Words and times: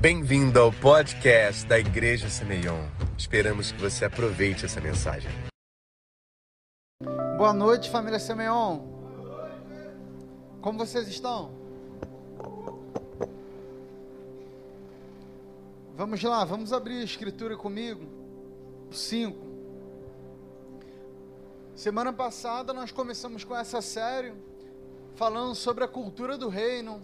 Bem-vindo 0.00 0.60
ao 0.60 0.72
podcast 0.72 1.66
da 1.66 1.76
Igreja 1.76 2.28
Semeion. 2.28 2.86
Esperamos 3.18 3.72
que 3.72 3.80
você 3.80 4.04
aproveite 4.04 4.64
essa 4.64 4.80
mensagem. 4.80 5.28
Boa 7.36 7.52
noite, 7.52 7.90
família 7.90 8.20
Semeion. 8.20 8.78
Como 10.60 10.78
vocês 10.78 11.08
estão? 11.08 11.50
Vamos 15.96 16.22
lá, 16.22 16.44
vamos 16.44 16.72
abrir 16.72 17.00
a 17.00 17.04
escritura 17.04 17.56
comigo. 17.56 18.06
5. 18.92 19.36
Semana 21.74 22.12
passada 22.12 22.72
nós 22.72 22.92
começamos 22.92 23.42
com 23.42 23.56
essa 23.56 23.82
série 23.82 24.32
falando 25.16 25.56
sobre 25.56 25.82
a 25.82 25.88
cultura 25.88 26.38
do 26.38 26.48
reino, 26.48 27.02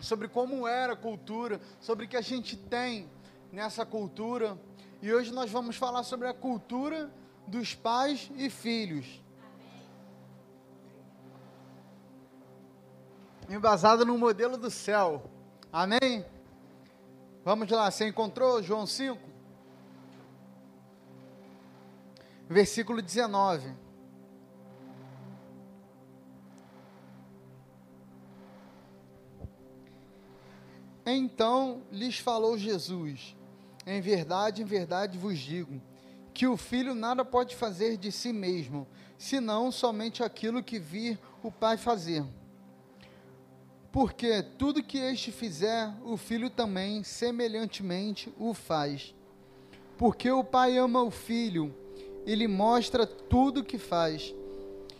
sobre 0.00 0.28
como 0.28 0.66
era 0.66 0.92
a 0.92 0.96
cultura, 0.96 1.60
sobre 1.80 2.06
o 2.06 2.08
que 2.08 2.16
a 2.16 2.20
gente 2.20 2.56
tem 2.56 3.08
nessa 3.52 3.84
cultura. 3.86 4.58
E 5.00 5.12
hoje 5.12 5.32
nós 5.32 5.50
vamos 5.50 5.76
falar 5.76 6.02
sobre 6.02 6.28
a 6.28 6.34
cultura 6.34 7.10
dos 7.46 7.74
pais 7.74 8.30
e 8.36 8.50
filhos. 8.50 9.22
Embasada 13.48 14.04
no 14.04 14.18
modelo 14.18 14.56
do 14.56 14.70
céu. 14.70 15.30
Amém? 15.72 16.24
Vamos 17.44 17.70
lá, 17.70 17.90
você 17.90 18.08
encontrou 18.08 18.62
João 18.62 18.86
5? 18.86 19.20
Versículo 22.48 23.00
19. 23.00 23.85
Então 31.06 31.82
lhes 31.92 32.18
falou 32.18 32.58
Jesus: 32.58 33.36
Em 33.86 34.00
verdade, 34.00 34.62
em 34.62 34.64
verdade 34.64 35.16
vos 35.16 35.38
digo, 35.38 35.80
que 36.34 36.48
o 36.48 36.56
filho 36.56 36.94
nada 36.94 37.24
pode 37.24 37.54
fazer 37.54 37.96
de 37.96 38.10
si 38.10 38.32
mesmo, 38.32 38.88
senão 39.16 39.70
somente 39.70 40.24
aquilo 40.24 40.62
que 40.62 40.80
vir 40.80 41.18
o 41.44 41.50
Pai 41.50 41.76
fazer. 41.76 42.24
Porque 43.92 44.42
tudo 44.42 44.82
que 44.82 44.98
este 44.98 45.30
fizer, 45.30 45.90
o 46.04 46.16
filho 46.16 46.50
também 46.50 47.02
semelhantemente 47.02 48.30
o 48.38 48.52
faz. 48.52 49.14
Porque 49.96 50.30
o 50.30 50.44
Pai 50.44 50.76
ama 50.76 51.02
o 51.02 51.10
filho 51.10 51.74
e 52.26 52.34
lhe 52.34 52.48
mostra 52.48 53.06
tudo 53.06 53.60
o 53.60 53.64
que 53.64 53.78
faz, 53.78 54.34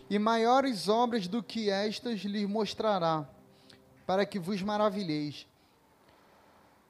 e 0.09 0.17
maiores 0.17 0.87
obras 0.87 1.27
do 1.27 1.43
que 1.43 1.69
estas 1.69 2.21
lhe 2.21 2.47
mostrará, 2.47 3.29
para 4.05 4.25
que 4.25 4.39
vos 4.39 4.61
maravilheis. 4.61 5.45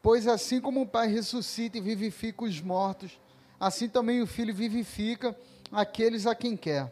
Pois 0.08 0.26
assim 0.26 0.62
como 0.62 0.84
o 0.84 0.88
Pai 0.88 1.10
ressuscita 1.10 1.78
e 1.78 1.82
vivifica 1.82 2.46
os 2.46 2.62
mortos, 2.62 3.20
assim 3.60 3.90
também 3.90 4.22
o 4.22 4.26
Filho 4.26 4.56
vivifica 4.56 5.36
aqueles 5.70 6.26
a 6.26 6.34
quem 6.34 6.56
quer. 6.56 6.90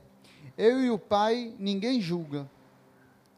Eu 0.58 0.82
e 0.82 0.90
o 0.90 1.00
Pai 1.00 1.54
ninguém 1.58 2.02
julga, 2.02 2.46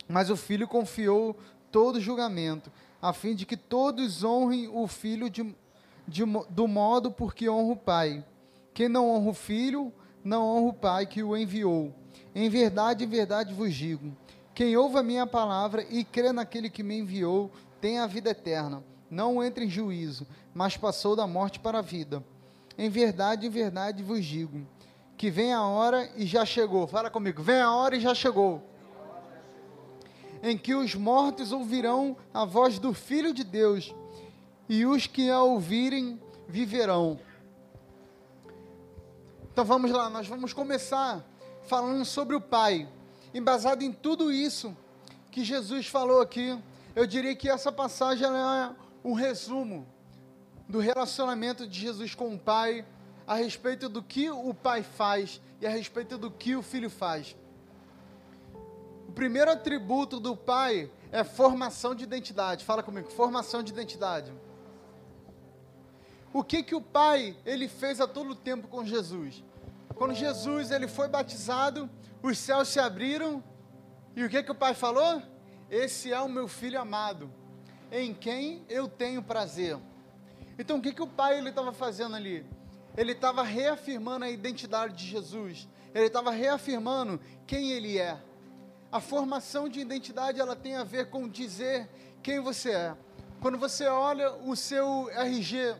mas 0.09 0.31
o 0.31 0.35
Filho 0.35 0.67
confiou 0.67 1.37
todo 1.71 2.01
julgamento, 2.01 2.71
a 2.99 3.13
fim 3.13 3.35
de 3.35 3.45
que 3.45 3.55
todos 3.55 4.23
honrem 4.23 4.67
o 4.67 4.87
Filho 4.87 5.29
de, 5.29 5.55
de, 6.07 6.23
do 6.49 6.67
modo 6.67 7.11
porque 7.11 7.47
honra 7.47 7.73
o 7.73 7.77
Pai. 7.77 8.25
Quem 8.73 8.89
não 8.89 9.07
honra 9.07 9.29
o 9.29 9.33
Filho, 9.35 9.93
não 10.23 10.43
honra 10.43 10.69
o 10.69 10.73
Pai 10.73 11.05
que 11.05 11.21
o 11.21 11.37
enviou. 11.37 11.93
Em 12.33 12.49
verdade, 12.49 13.03
em 13.03 13.07
verdade 13.07 13.53
vos 13.53 13.75
digo: 13.75 14.11
quem 14.55 14.75
ouve 14.75 14.97
a 14.97 15.03
minha 15.03 15.27
palavra 15.27 15.85
e 15.87 16.03
crê 16.03 16.31
naquele 16.31 16.67
que 16.67 16.81
me 16.81 16.97
enviou, 16.97 17.51
tem 17.79 17.99
a 17.99 18.07
vida 18.07 18.31
eterna 18.31 18.83
não 19.09 19.43
entra 19.43 19.63
em 19.63 19.69
juízo, 19.69 20.27
mas 20.53 20.77
passou 20.77 21.15
da 21.15 21.27
morte 21.27 21.59
para 21.59 21.79
a 21.79 21.81
vida. 21.81 22.23
Em 22.77 22.89
verdade, 22.89 23.47
em 23.47 23.49
verdade 23.49 24.03
vos 24.03 24.23
digo, 24.23 24.65
que 25.17 25.29
vem 25.29 25.53
a 25.53 25.63
hora 25.63 26.09
e 26.15 26.25
já 26.25 26.45
chegou. 26.45 26.87
Fala 26.87 27.09
comigo, 27.09 27.41
vem 27.41 27.59
a 27.59 27.73
hora 27.73 27.95
e 27.95 27.99
já 27.99 28.13
chegou. 28.13 28.63
Em 30.43 30.57
que 30.57 30.75
os 30.75 30.93
mortos 30.93 31.51
ouvirão 31.51 32.15
a 32.33 32.45
voz 32.45 32.77
do 32.77 32.93
Filho 32.93 33.33
de 33.33 33.43
Deus, 33.43 33.93
e 34.69 34.85
os 34.85 35.07
que 35.07 35.29
a 35.29 35.41
ouvirem 35.41 36.21
viverão. 36.47 37.19
Então 39.51 39.65
vamos 39.65 39.89
lá, 39.91 40.09
nós 40.09 40.27
vamos 40.27 40.53
começar 40.53 41.25
falando 41.63 42.05
sobre 42.05 42.35
o 42.35 42.41
Pai. 42.41 42.87
Embasado 43.33 43.83
em 43.83 43.91
tudo 43.91 44.31
isso 44.31 44.75
que 45.31 45.43
Jesus 45.43 45.87
falou 45.87 46.21
aqui, 46.21 46.57
eu 46.95 47.07
diria 47.07 47.35
que 47.35 47.49
essa 47.49 47.71
passagem 47.71 48.27
é 48.27 48.69
um 49.07 49.13
resumo 49.13 49.87
do 50.67 50.79
relacionamento 50.79 51.65
de 51.65 51.79
Jesus 51.79 52.13
com 52.13 52.35
o 52.35 52.37
Pai, 52.37 52.85
a 53.25 53.35
respeito 53.35 53.87
do 53.87 54.03
que 54.03 54.29
o 54.29 54.53
Pai 54.53 54.83
faz 54.83 55.41
e 55.61 55.65
a 55.65 55.69
respeito 55.69 56.17
do 56.17 56.29
que 56.29 56.57
o 56.57 56.61
Filho 56.61 56.89
faz. 56.89 57.33
O 59.07 59.13
primeiro 59.13 59.49
atributo 59.49 60.19
do 60.19 60.35
Pai 60.35 60.91
é 61.09 61.23
formação 61.23 61.95
de 61.95 62.03
identidade. 62.03 62.65
Fala 62.65 62.83
comigo, 62.83 63.09
formação 63.09 63.63
de 63.63 63.71
identidade. 63.71 64.33
O 66.33 66.43
que 66.43 66.61
que 66.61 66.75
o 66.75 66.81
Pai 66.81 67.37
ele 67.45 67.69
fez 67.69 68.01
a 68.01 68.07
todo 68.07 68.35
tempo 68.35 68.67
com 68.67 68.83
Jesus? 68.83 69.41
Quando 69.95 70.13
Jesus 70.13 70.69
ele 70.69 70.89
foi 70.89 71.07
batizado, 71.07 71.89
os 72.21 72.37
céus 72.37 72.67
se 72.67 72.79
abriram 72.79 73.41
e 74.17 74.25
o 74.25 74.29
que 74.29 74.43
que 74.43 74.51
o 74.51 74.55
Pai 74.55 74.73
falou? 74.73 75.23
Esse 75.71 76.11
é 76.11 76.19
o 76.19 76.27
meu 76.27 76.49
filho 76.49 76.79
amado 76.79 77.36
em 77.91 78.13
quem 78.13 78.65
eu 78.69 78.87
tenho 78.87 79.21
prazer. 79.23 79.77
Então, 80.59 80.77
o 80.77 80.81
que, 80.81 80.93
que 80.93 81.01
o 81.01 81.07
pai 81.07 81.37
ele 81.37 81.49
estava 81.49 81.71
fazendo 81.71 82.15
ali? 82.15 82.45
Ele 82.95 83.11
estava 83.11 83.43
reafirmando 83.43 84.25
a 84.25 84.29
identidade 84.29 84.95
de 84.95 85.05
Jesus. 85.05 85.67
Ele 85.93 86.07
estava 86.07 86.31
reafirmando 86.31 87.19
quem 87.45 87.71
ele 87.71 87.97
é. 87.97 88.17
A 88.91 88.99
formação 88.99 89.69
de 89.69 89.79
identidade 89.79 90.39
ela 90.39 90.55
tem 90.55 90.75
a 90.75 90.83
ver 90.83 91.09
com 91.09 91.27
dizer 91.27 91.87
quem 92.23 92.39
você 92.39 92.71
é. 92.71 92.97
Quando 93.39 93.57
você 93.57 93.85
olha 93.85 94.33
o 94.33 94.55
seu 94.55 95.09
RG, 95.11 95.75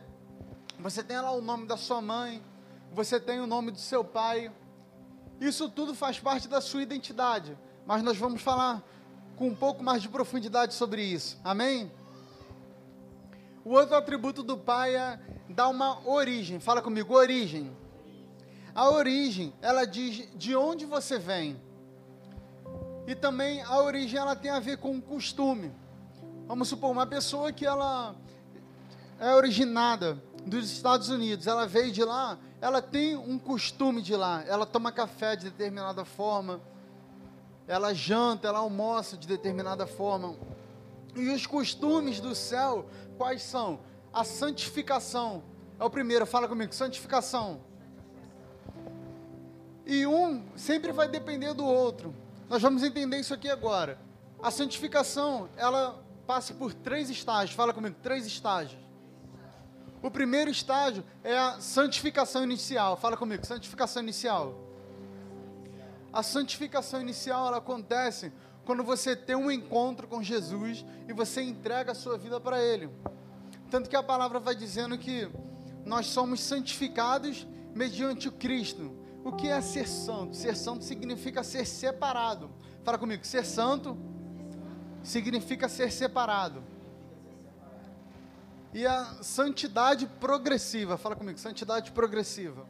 você 0.78 1.02
tem 1.02 1.20
lá 1.20 1.32
o 1.32 1.40
nome 1.40 1.66
da 1.66 1.76
sua 1.76 2.00
mãe, 2.00 2.42
você 2.92 3.18
tem 3.18 3.40
o 3.40 3.46
nome 3.46 3.72
do 3.72 3.78
seu 3.78 4.04
pai. 4.04 4.52
Isso 5.40 5.68
tudo 5.68 5.94
faz 5.94 6.20
parte 6.20 6.46
da 6.46 6.60
sua 6.60 6.82
identidade. 6.82 7.58
Mas 7.84 8.02
nós 8.02 8.16
vamos 8.16 8.42
falar 8.42 8.82
com 9.34 9.48
um 9.48 9.54
pouco 9.54 9.82
mais 9.82 10.02
de 10.02 10.08
profundidade 10.08 10.74
sobre 10.74 11.02
isso. 11.02 11.40
Amém? 11.42 11.90
O 13.64 13.70
outro 13.70 13.96
atributo 13.96 14.42
do 14.42 14.56
pai 14.56 14.96
é 14.96 15.18
dar 15.48 15.68
uma 15.68 16.06
origem. 16.08 16.60
Fala 16.60 16.80
comigo, 16.80 17.14
origem. 17.14 17.76
A 18.74 18.90
origem, 18.90 19.52
ela 19.60 19.84
diz 19.84 20.28
de 20.36 20.54
onde 20.54 20.84
você 20.86 21.18
vem. 21.18 21.60
E 23.06 23.14
também 23.14 23.62
a 23.62 23.80
origem 23.80 24.18
ela 24.18 24.36
tem 24.36 24.50
a 24.50 24.60
ver 24.60 24.78
com 24.78 24.96
o 24.96 25.02
costume. 25.02 25.72
Vamos 26.46 26.68
supor 26.68 26.90
uma 26.90 27.06
pessoa 27.06 27.52
que 27.52 27.66
ela 27.66 28.14
é 29.18 29.34
originada 29.34 30.22
dos 30.46 30.70
Estados 30.70 31.08
Unidos, 31.08 31.46
ela 31.46 31.66
veio 31.66 31.92
de 31.92 32.04
lá, 32.04 32.38
ela 32.60 32.80
tem 32.80 33.16
um 33.16 33.38
costume 33.38 34.00
de 34.00 34.14
lá, 34.16 34.42
ela 34.46 34.64
toma 34.64 34.90
café 34.90 35.36
de 35.36 35.50
determinada 35.50 36.04
forma, 36.04 36.60
ela 37.66 37.92
janta, 37.92 38.48
ela 38.48 38.60
almoça 38.60 39.16
de 39.16 39.26
determinada 39.26 39.86
forma. 39.86 40.36
E 41.20 41.28
os 41.30 41.46
costumes 41.46 42.20
do 42.20 42.34
céu, 42.34 42.88
quais 43.16 43.42
são? 43.42 43.80
A 44.12 44.24
santificação. 44.24 45.42
É 45.78 45.84
o 45.84 45.90
primeiro, 45.90 46.26
fala 46.26 46.48
comigo, 46.48 46.74
santificação. 46.74 47.60
E 49.86 50.06
um 50.06 50.44
sempre 50.56 50.92
vai 50.92 51.08
depender 51.08 51.54
do 51.54 51.64
outro. 51.64 52.14
Nós 52.48 52.60
vamos 52.60 52.82
entender 52.82 53.18
isso 53.18 53.32
aqui 53.32 53.48
agora. 53.48 53.98
A 54.42 54.50
santificação, 54.50 55.48
ela 55.56 56.02
passa 56.26 56.52
por 56.52 56.74
três 56.74 57.08
estágios. 57.08 57.56
Fala 57.56 57.72
comigo, 57.72 57.96
três 58.02 58.26
estágios. 58.26 58.80
O 60.02 60.10
primeiro 60.10 60.50
estágio 60.50 61.04
é 61.24 61.36
a 61.36 61.60
santificação 61.60 62.44
inicial. 62.44 62.96
Fala 62.96 63.16
comigo, 63.16 63.44
santificação 63.46 64.02
inicial. 64.02 64.54
A 66.12 66.22
santificação 66.22 67.00
inicial 67.00 67.48
ela 67.48 67.58
acontece 67.58 68.32
quando 68.68 68.84
você 68.84 69.16
tem 69.16 69.34
um 69.34 69.50
encontro 69.50 70.06
com 70.06 70.22
Jesus 70.22 70.84
e 71.08 71.12
você 71.14 71.40
entrega 71.40 71.92
a 71.92 71.94
sua 71.94 72.18
vida 72.18 72.38
para 72.38 72.62
Ele. 72.62 72.90
Tanto 73.70 73.88
que 73.88 73.96
a 73.96 74.02
palavra 74.02 74.38
vai 74.38 74.54
dizendo 74.54 74.98
que 74.98 75.26
nós 75.86 76.08
somos 76.08 76.40
santificados 76.40 77.46
mediante 77.74 78.28
o 78.28 78.32
Cristo. 78.32 78.94
O 79.24 79.32
que 79.32 79.48
é 79.48 79.58
ser 79.62 79.88
santo? 79.88 80.36
Ser 80.36 80.54
santo 80.54 80.84
significa 80.84 81.42
ser 81.42 81.64
separado. 81.64 82.50
Fala 82.84 82.98
comigo, 82.98 83.26
ser 83.26 83.42
santo 83.42 83.96
significa 85.02 85.66
ser 85.66 85.90
separado. 85.90 86.62
E 88.74 88.86
a 88.86 89.02
santidade 89.22 90.06
progressiva, 90.20 90.98
fala 90.98 91.16
comigo, 91.16 91.38
santidade 91.38 91.90
progressiva. 91.92 92.66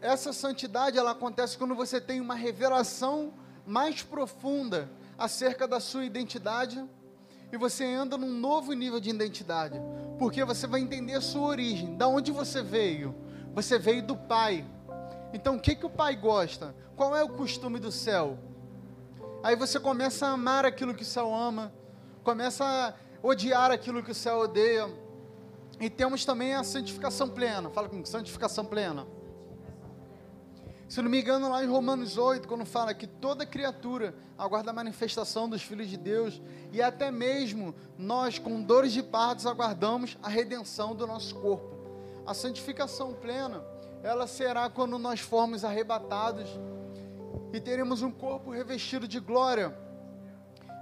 Essa 0.00 0.32
santidade 0.32 0.96
ela 0.96 1.10
acontece 1.10 1.58
quando 1.58 1.74
você 1.74 2.00
tem 2.00 2.20
uma 2.20 2.36
revelação 2.36 3.34
mais 3.66 4.02
profunda 4.02 4.88
acerca 5.18 5.66
da 5.66 5.80
sua 5.80 6.04
identidade 6.04 6.82
e 7.52 7.56
você 7.56 7.84
anda 7.84 8.16
num 8.16 8.30
novo 8.30 8.72
nível 8.72 9.00
de 9.00 9.10
identidade, 9.10 9.80
porque 10.18 10.44
você 10.44 10.66
vai 10.66 10.80
entender 10.80 11.14
a 11.14 11.20
sua 11.20 11.46
origem, 11.48 11.96
da 11.96 12.08
onde 12.08 12.32
você 12.32 12.62
veio. 12.62 13.14
Você 13.54 13.78
veio 13.78 14.02
do 14.02 14.16
Pai. 14.16 14.66
Então, 15.32 15.56
o 15.56 15.60
que 15.60 15.74
que 15.74 15.86
o 15.86 15.90
Pai 15.90 16.16
gosta? 16.16 16.74
Qual 16.96 17.16
é 17.16 17.22
o 17.22 17.28
costume 17.28 17.78
do 17.78 17.90
céu? 17.90 18.38
Aí 19.42 19.54
você 19.54 19.78
começa 19.78 20.26
a 20.26 20.30
amar 20.30 20.64
aquilo 20.64 20.94
que 20.94 21.02
o 21.02 21.06
céu 21.06 21.34
ama, 21.34 21.72
começa 22.24 22.64
a 22.64 22.94
odiar 23.26 23.70
aquilo 23.70 24.02
que 24.02 24.10
o 24.10 24.14
céu 24.14 24.38
odeia. 24.38 24.88
E 25.78 25.88
temos 25.88 26.24
também 26.24 26.54
a 26.54 26.64
santificação 26.64 27.28
plena. 27.28 27.70
Fala 27.70 27.88
comigo, 27.88 28.08
santificação 28.08 28.64
plena. 28.64 29.06
Se 30.88 31.02
não 31.02 31.10
me 31.10 31.20
engano, 31.20 31.50
lá 31.50 31.64
em 31.64 31.66
Romanos 31.66 32.16
8, 32.16 32.46
quando 32.46 32.64
fala 32.64 32.94
que 32.94 33.08
toda 33.08 33.44
criatura 33.44 34.14
aguarda 34.38 34.70
a 34.70 34.74
manifestação 34.74 35.48
dos 35.48 35.62
filhos 35.62 35.88
de 35.88 35.96
Deus, 35.96 36.40
e 36.72 36.80
até 36.80 37.10
mesmo 37.10 37.74
nós, 37.98 38.38
com 38.38 38.62
dores 38.62 38.92
de 38.92 39.02
partos, 39.02 39.46
aguardamos 39.46 40.16
a 40.22 40.28
redenção 40.28 40.94
do 40.94 41.06
nosso 41.06 41.34
corpo. 41.36 41.74
A 42.24 42.32
santificação 42.32 43.12
plena, 43.14 43.64
ela 44.02 44.28
será 44.28 44.70
quando 44.70 44.96
nós 44.96 45.18
formos 45.18 45.64
arrebatados 45.64 46.48
e 47.52 47.60
teremos 47.60 48.02
um 48.02 48.10
corpo 48.10 48.50
revestido 48.50 49.08
de 49.08 49.18
glória, 49.18 49.76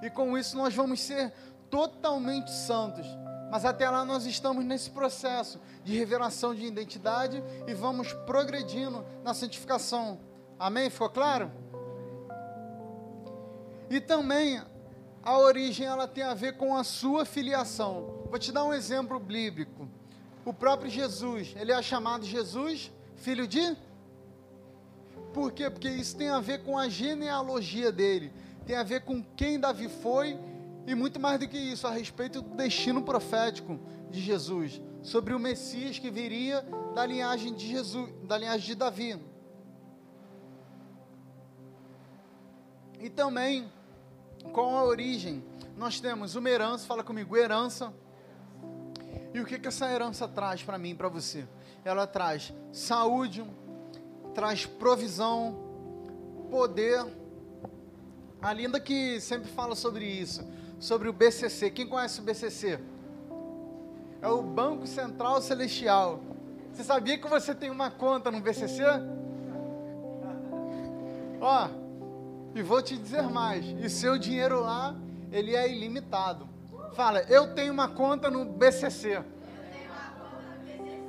e 0.03 0.11
com 0.11 0.37
isso 0.37 0.57
nós 0.57 0.75
vamos 0.75 1.01
ser 1.01 1.33
totalmente 1.71 2.51
santos 2.51 3.07
mas 3.55 3.65
até 3.65 3.89
lá 3.89 4.05
nós 4.05 4.27
estamos 4.27 4.65
nesse 4.65 4.91
processo 4.91 5.61
de 5.85 5.97
revelação 5.97 6.53
de 6.53 6.67
identidade 6.67 7.41
e 7.69 7.73
vamos 7.73 8.13
progredindo 8.13 9.07
na 9.23 9.33
santificação. 9.33 10.19
Amém? 10.59 10.91
Ficou 10.91 11.09
claro? 11.09 11.53
E 13.89 14.01
também 14.01 14.61
a 15.23 15.39
origem 15.39 15.87
ela 15.87 16.09
tem 16.09 16.25
a 16.25 16.35
ver 16.35 16.57
com 16.57 16.77
a 16.77 16.83
sua 16.83 17.25
filiação. 17.25 18.25
Vou 18.29 18.41
te 18.41 18.51
dar 18.51 18.65
um 18.65 18.75
exemplo 18.75 19.21
bíblico. 19.21 19.89
O 20.45 20.53
próprio 20.53 20.91
Jesus, 20.91 21.55
ele 21.55 21.71
é 21.71 21.81
chamado 21.81 22.27
Jesus, 22.27 22.91
filho 23.15 23.47
de 23.47 23.77
Por 25.33 25.53
quê? 25.53 25.71
Porque 25.71 25.89
isso 25.89 26.17
tem 26.17 26.29
a 26.29 26.41
ver 26.41 26.65
com 26.65 26.77
a 26.77 26.89
genealogia 26.89 27.93
dele, 27.93 28.33
tem 28.67 28.75
a 28.75 28.83
ver 28.83 29.03
com 29.03 29.23
quem 29.37 29.61
Davi 29.61 29.89
foi 29.89 30.37
e 30.87 30.95
muito 30.95 31.19
mais 31.19 31.41
do 31.41 31.49
que 31.49 31.57
isso, 31.57 31.87
a 31.87 31.91
respeito 31.91 32.43
do 32.43 32.55
destino 32.55 33.03
profético 33.03 33.79
de 34.11 34.21
Jesus, 34.21 34.81
sobre 35.03 35.35
o 35.35 35.39
Messias 35.39 35.99
que 35.99 36.11
viria 36.11 36.63
da 36.95 37.07
linhagem 37.07 37.55
de 37.55 37.67
Jesus, 37.67 38.11
da 38.25 38.37
linhagem 38.37 38.67
de 38.67 38.75
Davi. 38.75 39.19
E 43.01 43.09
também 43.09 43.71
com 44.53 44.77
a 44.77 44.85
origem, 44.85 45.43
nós 45.77 46.01
temos 46.01 46.35
uma 46.37 46.49
herança, 46.49 46.87
fala 46.87 47.03
comigo, 47.03 47.37
herança. 47.37 47.93
E 49.33 49.41
o 49.41 49.45
que 49.45 49.59
que 49.59 49.69
essa 49.69 49.91
herança 49.91 50.29
traz 50.29 50.63
para 50.63 50.79
mim, 50.79 50.95
para 50.95 51.09
você? 51.09 51.47
Ela 51.85 52.07
traz 52.07 52.53
saúde, 52.73 53.45
traz 54.35 54.67
provisão, 54.67 55.59
poder. 56.51 57.05
A 58.41 58.53
Linda 58.53 58.79
que 58.79 59.19
sempre 59.21 59.51
fala 59.51 59.75
sobre 59.75 60.05
isso 60.05 60.45
sobre 60.85 61.09
o 61.09 61.15
BCC. 61.15 61.71
Quem 61.71 61.87
conhece 61.87 62.21
o 62.21 62.23
BCC? 62.23 62.79
É 64.21 64.29
o 64.29 64.43
Banco 64.43 64.87
Central 64.87 65.41
Celestial. 65.41 66.21
Você 66.71 66.85
sabia 66.85 67.17
que 67.17 67.27
você 67.27 67.55
tem 67.55 67.71
uma 67.71 67.91
conta 67.91 68.31
no 68.31 68.39
BCC? 68.39 68.83
Ó, 71.41 71.69
e 72.55 72.63
vou 72.63 72.83
te 72.83 72.99
dizer 72.99 73.23
mais: 73.23 73.65
e 73.65 73.89
seu 73.89 74.19
dinheiro 74.19 74.61
lá, 74.61 74.95
ele 75.33 75.57
é 75.57 75.73
ilimitado. 75.73 76.47
Fala, 76.93 77.23
eu 77.31 77.55
tenho 77.55 77.73
uma 77.73 77.89
conta 77.89 78.31
no 78.31 78.45
BCC. 78.45 79.17
Eu 79.17 79.25
tenho 79.73 79.91
uma 79.91 80.11
conta 80.21 80.53
no 80.53 81.09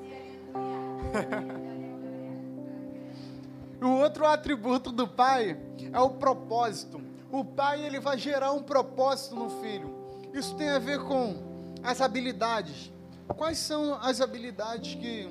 BCC. 3.81 3.86
o 3.86 3.89
outro 3.89 4.25
atributo 4.25 4.89
do 4.89 5.06
Pai 5.06 5.60
é 5.92 6.00
o 6.00 6.12
propósito 6.12 7.05
o 7.38 7.44
pai 7.44 7.86
ele 7.86 8.00
vai 8.00 8.18
gerar 8.18 8.54
um 8.54 8.64
propósito 8.64 9.36
no 9.36 9.50
filho. 9.62 9.94
Isso 10.34 10.56
tem 10.56 10.70
a 10.70 10.80
ver 10.80 11.04
com 11.04 11.36
as 11.84 12.00
habilidades. 12.00 12.90
Quais 13.36 13.58
são 13.58 13.96
as 13.96 14.22
habilidades 14.22 14.96
que, 14.96 15.28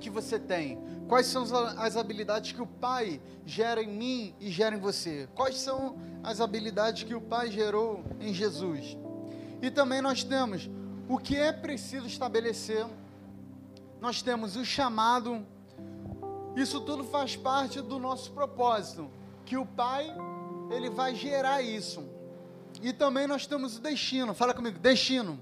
que 0.00 0.10
você 0.10 0.36
tem? 0.36 0.80
Quais 1.06 1.28
são 1.28 1.44
as 1.78 1.96
habilidades 1.96 2.50
que 2.50 2.60
o 2.60 2.66
pai 2.66 3.20
gera 3.46 3.80
em 3.80 3.86
mim 3.86 4.34
e 4.40 4.50
gera 4.50 4.74
em 4.74 4.80
você? 4.80 5.28
Quais 5.32 5.58
são 5.58 5.96
as 6.24 6.40
habilidades 6.40 7.04
que 7.04 7.14
o 7.14 7.20
pai 7.20 7.52
gerou 7.52 8.02
em 8.20 8.34
Jesus? 8.34 8.98
E 9.60 9.70
também 9.70 10.02
nós 10.02 10.24
temos 10.24 10.68
o 11.08 11.18
que 11.18 11.36
é 11.36 11.52
preciso 11.52 12.08
estabelecer. 12.08 12.84
Nós 14.00 14.22
temos 14.22 14.56
o 14.56 14.64
chamado. 14.64 15.46
Isso 16.56 16.80
tudo 16.80 17.04
faz 17.04 17.36
parte 17.36 17.80
do 17.80 18.00
nosso 18.00 18.32
propósito, 18.32 19.08
que 19.44 19.56
o 19.56 19.64
pai 19.64 20.12
ele 20.72 20.90
vai 20.90 21.14
gerar 21.14 21.62
isso. 21.62 22.02
E 22.82 22.92
também 22.92 23.26
nós 23.26 23.46
temos 23.46 23.76
o 23.76 23.80
destino. 23.80 24.34
Fala 24.34 24.54
comigo, 24.54 24.78
destino. 24.78 25.40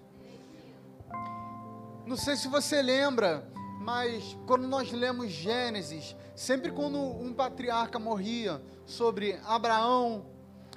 Não 2.07 2.17
sei 2.17 2.37
se 2.37 2.49
você 2.49 2.83
lembra, 2.83 3.49
mas 3.81 4.37
quando 4.47 4.67
nós 4.67 4.91
lemos 4.91 5.31
Gênesis, 5.31 6.17
sempre 6.35 6.71
quando 6.73 6.99
um 6.99 7.33
patriarca 7.33 7.99
morria, 7.99 8.61
sobre 8.85 9.39
Abraão, 9.47 10.27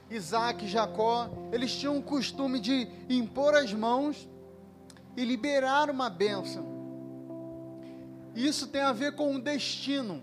Isaac 0.10 0.66
e 0.66 0.68
Jacó, 0.68 1.30
eles 1.52 1.76
tinham 1.76 1.98
o 1.98 2.04
costume 2.04 2.60
de 2.60 2.88
impor 3.10 3.56
as 3.56 3.74
mãos 3.74 4.30
e 5.18 5.26
liberar 5.26 5.90
uma 5.90 6.10
bênção. 6.10 6.72
Isso 8.36 8.68
tem 8.68 8.82
a 8.82 8.94
ver 8.94 9.16
com 9.16 9.36
o 9.36 9.42
destino. 9.42 10.22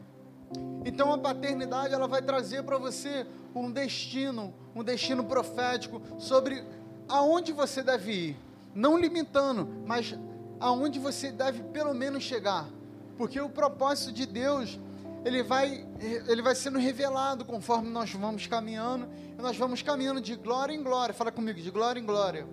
Então 0.85 1.13
a 1.13 1.19
paternidade 1.19 1.95
ela 1.95 2.09
vai 2.09 2.23
trazer 2.23 2.63
para 2.63 2.79
você 2.79 3.27
um 3.55 3.71
destino, 3.71 4.55
um 4.75 4.83
destino 4.83 5.25
profético 5.25 6.01
sobre 6.19 6.65
aonde 7.09 7.53
você 7.53 7.83
deve 7.83 8.13
ir, 8.13 8.37
não 8.75 8.99
limitando, 8.99 9.69
mas 9.87 10.17
aonde 10.59 10.99
você 10.99 11.31
deve 11.31 11.63
pelo 11.65 11.95
menos 11.95 12.23
chegar, 12.23 12.69
porque 13.17 13.41
o 13.41 13.49
propósito 13.49 14.13
de 14.13 14.27
Deus 14.27 14.79
ele 15.25 15.43
vai 15.43 15.87
ele 16.29 16.41
vai 16.41 16.55
sendo 16.55 16.79
revelado 16.79 17.45
conforme 17.45 17.91
nós 17.91 18.13
vamos 18.13 18.47
caminhando, 18.47 19.09
e 19.39 19.43
nós 19.43 19.57
vamos 19.57 19.83
caminhando 19.83 20.21
de 20.21 20.35
glória 20.35 20.75
em 20.75 20.83
glória. 20.83 21.15
Fala 21.15 21.31
comigo, 21.31 21.61
de 21.61 21.71
glória 21.71 22.01
em 22.01 22.05
glória. 22.05 22.47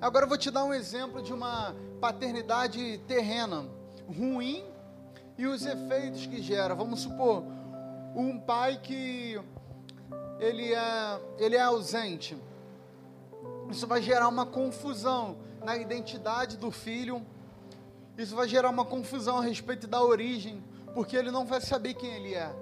Agora 0.00 0.24
eu 0.24 0.28
vou 0.28 0.36
te 0.36 0.50
dar 0.50 0.64
um 0.64 0.74
exemplo 0.74 1.22
de 1.22 1.32
uma 1.32 1.74
paternidade 2.00 2.98
terrena 3.06 3.66
ruim 4.06 4.73
e 5.36 5.46
os 5.46 5.64
efeitos 5.66 6.26
que 6.26 6.40
gera. 6.42 6.74
Vamos 6.74 7.00
supor, 7.00 7.44
um 8.14 8.38
pai 8.38 8.78
que 8.82 9.40
ele 10.38 10.72
é, 10.72 11.20
ele 11.38 11.56
é 11.56 11.62
ausente. 11.62 12.36
Isso 13.70 13.86
vai 13.86 14.02
gerar 14.02 14.28
uma 14.28 14.46
confusão 14.46 15.36
na 15.64 15.76
identidade 15.76 16.56
do 16.56 16.70
filho. 16.70 17.24
Isso 18.16 18.36
vai 18.36 18.46
gerar 18.46 18.70
uma 18.70 18.84
confusão 18.84 19.38
a 19.38 19.42
respeito 19.42 19.86
da 19.86 20.02
origem, 20.02 20.62
porque 20.94 21.16
ele 21.16 21.30
não 21.30 21.44
vai 21.44 21.60
saber 21.60 21.94
quem 21.94 22.10
ele 22.10 22.34
é. 22.34 22.54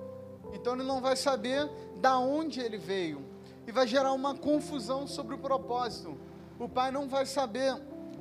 Então 0.52 0.75
ele 0.75 0.85
não 0.85 1.00
vai 1.00 1.17
saber 1.17 1.69
da 2.00 2.19
onde 2.19 2.61
ele 2.61 2.79
veio. 2.79 3.23
E 3.67 3.73
vai 3.73 3.87
gerar 3.87 4.12
uma 4.12 4.35
confusão 4.35 5.07
sobre 5.07 5.35
o 5.35 5.38
propósito. 5.38 6.19
O 6.59 6.69
pai 6.69 6.91
não 6.91 7.09
vai 7.09 7.26
saber, 7.26 7.75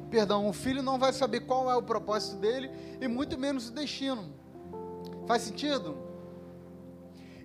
perdão, 0.10 0.48
o 0.50 0.54
filho 0.54 0.82
não 0.84 1.00
vai 1.00 1.14
saber 1.14 1.42
qual 1.42 1.70
é 1.70 1.76
o 1.76 1.82
propósito 1.82 2.38
dele 2.38 2.70
e 3.00 3.08
muito 3.08 3.38
menos 3.38 3.70
o 3.70 3.72
destino. 3.72 4.41
Faz 5.28 5.44
sentido? 5.44 5.98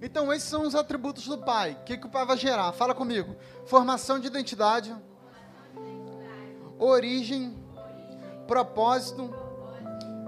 Então, 0.00 0.32
esses 0.32 0.48
são 0.48 0.62
os 0.62 0.74
atributos 0.74 1.26
do 1.26 1.38
pai. 1.38 1.72
O 1.72 1.84
que, 1.84 1.96
que 1.96 2.06
o 2.06 2.10
pai 2.10 2.24
vai 2.26 2.36
gerar? 2.36 2.72
Fala 2.72 2.94
comigo. 2.94 3.34
Formação 3.64 4.18
de 4.18 4.26
identidade, 4.26 4.94
origem, 6.78 7.56
propósito 8.46 9.34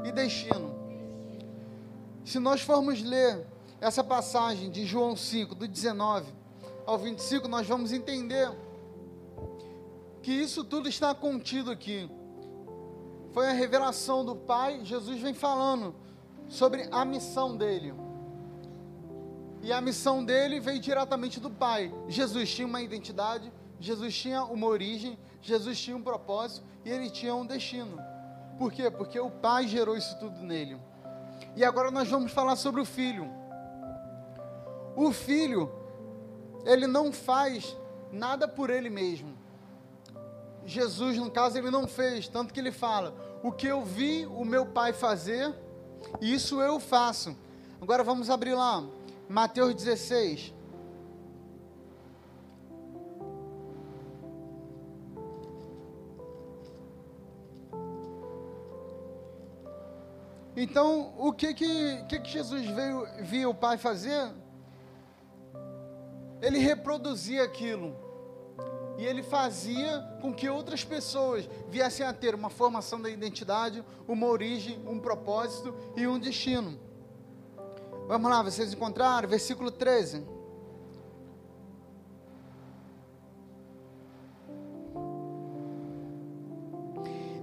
e 0.04 0.12
destino. 0.12 0.74
Se 2.24 2.38
nós 2.38 2.60
formos 2.60 3.02
ler 3.02 3.46
essa 3.80 4.02
passagem 4.02 4.70
de 4.70 4.84
João 4.84 5.16
5, 5.16 5.54
do 5.54 5.68
19 5.68 6.32
ao 6.86 6.98
25, 6.98 7.46
nós 7.46 7.66
vamos 7.66 7.92
entender 7.92 8.50
que 10.22 10.32
isso 10.32 10.64
tudo 10.64 10.88
está 10.88 11.14
contido 11.14 11.70
aqui. 11.70 12.10
Foi 13.32 13.46
a 13.48 13.52
revelação 13.52 14.24
do 14.24 14.34
Pai, 14.34 14.80
Jesus 14.84 15.20
vem 15.20 15.34
falando 15.34 15.94
sobre 16.48 16.88
a 16.90 17.04
missão 17.04 17.56
dele. 17.56 17.94
E 19.62 19.72
a 19.72 19.80
missão 19.80 20.24
dele 20.24 20.60
veio 20.60 20.80
diretamente 20.80 21.40
do 21.40 21.50
Pai. 21.50 21.92
Jesus 22.08 22.52
tinha 22.54 22.66
uma 22.66 22.80
identidade, 22.80 23.52
Jesus 23.80 24.16
tinha 24.16 24.44
uma 24.44 24.66
origem, 24.66 25.18
Jesus 25.42 25.78
tinha 25.78 25.96
um 25.96 26.02
propósito 26.02 26.64
e 26.84 26.90
ele 26.90 27.10
tinha 27.10 27.34
um 27.34 27.46
destino. 27.46 27.98
Por 28.56 28.72
quê? 28.72 28.90
Porque 28.90 29.18
o 29.18 29.30
Pai 29.30 29.66
gerou 29.66 29.96
isso 29.96 30.18
tudo 30.18 30.40
nele. 30.40 30.78
E 31.54 31.64
agora 31.64 31.90
nós 31.90 32.08
vamos 32.08 32.32
falar 32.32 32.56
sobre 32.56 32.80
o 32.80 32.84
filho. 32.84 33.30
O 34.96 35.12
filho, 35.12 35.70
ele 36.64 36.86
não 36.86 37.12
faz 37.12 37.76
nada 38.10 38.48
por 38.48 38.70
ele 38.70 38.90
mesmo. 38.90 39.36
Jesus, 40.64 41.16
no 41.16 41.30
caso, 41.30 41.56
ele 41.56 41.70
não 41.70 41.86
fez, 41.86 42.28
tanto 42.28 42.52
que 42.52 42.60
ele 42.60 42.72
fala: 42.72 43.14
O 43.42 43.50
que 43.50 43.66
eu 43.66 43.84
vi 43.84 44.26
o 44.26 44.44
meu 44.44 44.66
pai 44.66 44.92
fazer, 44.92 45.54
isso 46.20 46.60
eu 46.60 46.80
faço. 46.80 47.36
Agora 47.80 48.02
vamos 48.02 48.28
abrir 48.30 48.54
lá, 48.54 48.84
Mateus 49.28 49.74
16. 49.74 50.52
Então, 60.56 61.14
o 61.16 61.32
que 61.32 61.54
que, 61.54 62.02
que, 62.08 62.18
que 62.18 62.30
Jesus 62.30 62.66
veio, 62.66 63.06
via 63.20 63.48
o 63.48 63.54
Pai 63.54 63.78
fazer? 63.78 64.28
Ele 66.42 66.58
reproduzia 66.58 67.44
aquilo. 67.44 68.07
E 68.98 69.06
ele 69.06 69.22
fazia 69.22 70.00
com 70.20 70.34
que 70.34 70.48
outras 70.48 70.82
pessoas 70.82 71.48
viessem 71.70 72.04
a 72.04 72.12
ter 72.12 72.34
uma 72.34 72.50
formação 72.50 73.00
da 73.00 73.08
identidade, 73.08 73.84
uma 74.08 74.26
origem, 74.26 74.84
um 74.88 74.98
propósito 74.98 75.72
e 75.96 76.04
um 76.04 76.18
destino. 76.18 76.76
Vamos 78.08 78.28
lá, 78.28 78.42
vocês 78.42 78.72
encontraram? 78.72 79.28
Versículo 79.28 79.70
13. 79.70 80.26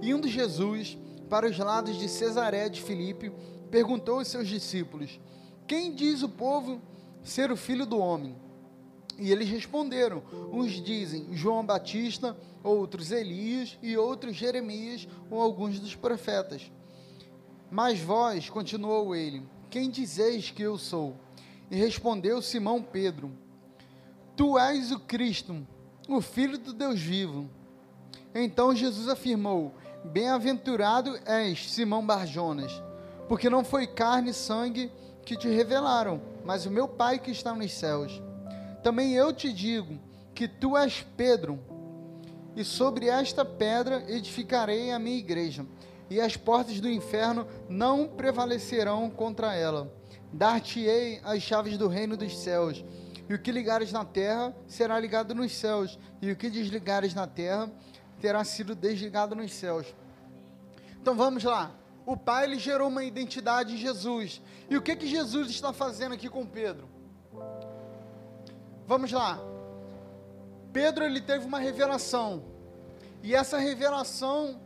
Indo 0.02 0.28
Jesus 0.28 0.98
para 1.30 1.48
os 1.48 1.58
lados 1.58 1.96
de 1.96 2.06
Cesaré 2.06 2.68
de 2.68 2.82
Filipe, 2.82 3.32
perguntou 3.70 4.18
aos 4.18 4.28
seus 4.28 4.46
discípulos: 4.46 5.18
Quem 5.66 5.94
diz 5.94 6.22
o 6.22 6.28
povo 6.28 6.82
ser 7.22 7.50
o 7.50 7.56
filho 7.56 7.86
do 7.86 7.98
homem? 7.98 8.36
E 9.18 9.32
eles 9.32 9.48
responderam: 9.48 10.22
Uns 10.52 10.72
dizem 10.72 11.28
João 11.32 11.64
Batista, 11.64 12.36
outros 12.62 13.10
Elias 13.10 13.78
e 13.82 13.96
outros 13.96 14.36
Jeremias 14.36 15.08
ou 15.30 15.40
alguns 15.40 15.80
dos 15.80 15.94
profetas. 15.94 16.70
Mas 17.70 17.98
vós, 17.98 18.48
continuou 18.48 19.14
ele, 19.14 19.42
quem 19.70 19.90
dizeis 19.90 20.50
que 20.50 20.62
eu 20.62 20.78
sou? 20.78 21.16
E 21.70 21.76
respondeu 21.76 22.40
Simão 22.42 22.82
Pedro: 22.82 23.32
Tu 24.36 24.58
és 24.58 24.92
o 24.92 25.00
Cristo, 25.00 25.66
o 26.08 26.20
Filho 26.20 26.58
do 26.58 26.72
Deus 26.72 27.00
vivo. 27.00 27.48
Então 28.34 28.76
Jesus 28.76 29.08
afirmou: 29.08 29.74
Bem-aventurado 30.04 31.18
és, 31.24 31.70
Simão 31.72 32.06
Barjonas, 32.06 32.82
porque 33.28 33.50
não 33.50 33.64
foi 33.64 33.86
carne 33.86 34.30
e 34.30 34.34
sangue 34.34 34.92
que 35.24 35.36
te 35.36 35.48
revelaram, 35.48 36.20
mas 36.44 36.66
o 36.66 36.70
meu 36.70 36.86
Pai 36.86 37.18
que 37.18 37.30
está 37.30 37.52
nos 37.54 37.72
céus. 37.72 38.22
Também 38.86 39.14
eu 39.14 39.32
te 39.32 39.52
digo 39.52 39.98
que 40.32 40.46
tu 40.46 40.76
és 40.76 41.04
Pedro, 41.16 41.58
e 42.54 42.62
sobre 42.62 43.08
esta 43.08 43.44
pedra 43.44 44.04
edificarei 44.06 44.92
a 44.92 44.98
minha 45.00 45.18
igreja, 45.18 45.66
e 46.08 46.20
as 46.20 46.36
portas 46.36 46.80
do 46.80 46.88
inferno 46.88 47.48
não 47.68 48.06
prevalecerão 48.06 49.10
contra 49.10 49.52
ela. 49.56 49.92
Dar-te-ei 50.32 51.20
as 51.24 51.42
chaves 51.42 51.76
do 51.76 51.88
reino 51.88 52.16
dos 52.16 52.38
céus, 52.38 52.84
e 53.28 53.34
o 53.34 53.40
que 53.40 53.50
ligares 53.50 53.90
na 53.90 54.04
terra 54.04 54.54
será 54.68 55.00
ligado 55.00 55.34
nos 55.34 55.50
céus, 55.50 55.98
e 56.22 56.30
o 56.30 56.36
que 56.36 56.48
desligares 56.48 57.12
na 57.12 57.26
terra 57.26 57.68
terá 58.20 58.44
sido 58.44 58.72
desligado 58.72 59.34
nos 59.34 59.52
céus. 59.52 59.92
Então 61.02 61.16
vamos 61.16 61.42
lá. 61.42 61.74
O 62.06 62.16
Pai 62.16 62.44
ele 62.44 62.60
gerou 62.60 62.86
uma 62.86 63.02
identidade 63.02 63.74
em 63.74 63.78
Jesus. 63.78 64.40
E 64.70 64.76
o 64.76 64.80
que 64.80 64.94
que 64.94 65.08
Jesus 65.08 65.50
está 65.50 65.72
fazendo 65.72 66.14
aqui 66.14 66.28
com 66.28 66.46
Pedro? 66.46 66.94
Vamos 68.86 69.10
lá. 69.10 69.38
Pedro 70.72 71.04
ele 71.04 71.20
teve 71.20 71.44
uma 71.44 71.58
revelação. 71.58 72.44
E 73.22 73.34
essa 73.34 73.58
revelação 73.58 74.60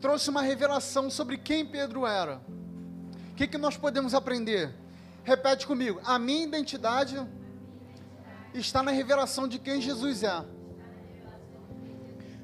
trouxe 0.00 0.30
uma 0.30 0.42
revelação 0.42 1.08
sobre 1.08 1.38
quem 1.38 1.64
Pedro 1.64 2.06
era. 2.06 2.40
O 3.30 3.34
que, 3.34 3.46
que 3.46 3.56
nós 3.56 3.76
podemos 3.76 4.14
aprender? 4.14 4.74
Repete 5.22 5.66
comigo. 5.66 6.00
A 6.04 6.18
minha 6.18 6.42
identidade 6.42 7.24
está 8.52 8.82
na 8.82 8.90
revelação 8.90 9.46
de 9.46 9.58
quem 9.58 9.80
Jesus 9.80 10.24
é. 10.24 10.44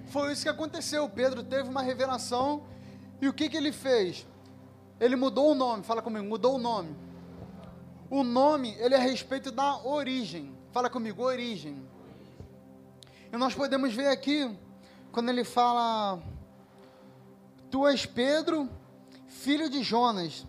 Foi 0.06 0.32
isso 0.32 0.44
que 0.44 0.48
aconteceu. 0.48 1.08
Pedro 1.08 1.42
teve 1.42 1.68
uma 1.68 1.82
revelação 1.82 2.62
e 3.20 3.28
o 3.28 3.32
que, 3.32 3.48
que 3.48 3.56
ele 3.56 3.72
fez? 3.72 4.26
Ele 5.00 5.16
mudou 5.16 5.50
o 5.50 5.54
nome. 5.54 5.82
Fala 5.82 6.00
comigo, 6.00 6.24
mudou 6.24 6.54
o 6.54 6.58
nome. 6.58 7.07
O 8.10 8.22
nome, 8.22 8.74
ele 8.78 8.94
é 8.94 8.98
a 8.98 9.02
respeito 9.02 9.50
da 9.50 9.78
origem. 9.84 10.56
Fala 10.72 10.88
comigo, 10.88 11.22
origem. 11.22 11.86
E 13.32 13.36
nós 13.36 13.54
podemos 13.54 13.92
ver 13.92 14.08
aqui, 14.08 14.50
quando 15.12 15.28
ele 15.28 15.44
fala: 15.44 16.20
Tu 17.70 17.86
és 17.86 18.06
Pedro, 18.06 18.68
filho 19.26 19.68
de 19.68 19.82
Jonas, 19.82 20.46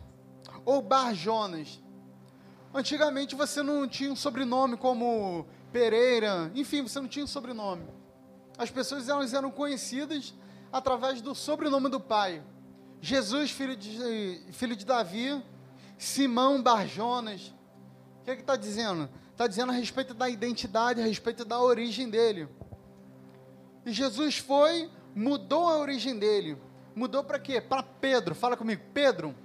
ou 0.66 0.82
Bar 0.82 1.14
Jonas. 1.14 1.82
Antigamente 2.74 3.36
você 3.36 3.64
não 3.64 3.88
tinha 3.88 4.12
um 4.12 4.16
sobrenome 4.16 4.78
como 4.78 5.46
Pereira, 5.72 6.52
enfim, 6.56 6.84
você 6.84 7.00
não 7.00 7.08
tinha 7.08 7.26
um 7.26 7.28
sobrenome 7.28 8.00
as 8.60 8.70
pessoas 8.70 9.08
elas 9.08 9.34
eram 9.34 9.50
conhecidas 9.50 10.34
através 10.70 11.22
do 11.22 11.34
sobrenome 11.34 11.88
do 11.88 11.98
pai. 11.98 12.44
Jesus, 13.00 13.52
filho 13.52 13.74
de, 13.74 14.44
filho 14.52 14.76
de 14.76 14.86
Davi, 14.86 15.42
Simão 16.00 16.64
Barjonas. 16.64 17.54
O 18.22 18.26
que 18.26 18.32
é 18.32 18.34
está 18.34 18.56
dizendo? 18.56 19.08
Está 19.32 19.46
dizendo 19.46 19.72
a 19.72 19.76
respeito 19.76 20.16
da 20.16 20.28
identidade, 20.28 21.00
a 21.00 21.06
respeito 21.06 21.46
da 21.46 21.62
origem 21.62 22.10
dele. 22.10 22.50
E 23.86 23.94
Jesus 23.94 24.40
foi, 24.40 24.90
mudou 25.14 25.68
a 25.68 25.78
origem 25.78 26.18
dele. 26.18 26.58
Mudou 26.96 27.24
para 27.24 27.38
quê? 27.38 27.62
Para 27.62 27.84
Pedro. 27.84 28.34
Fala 28.34 28.58
comigo, 28.58 28.82
Pedro. 28.96 29.36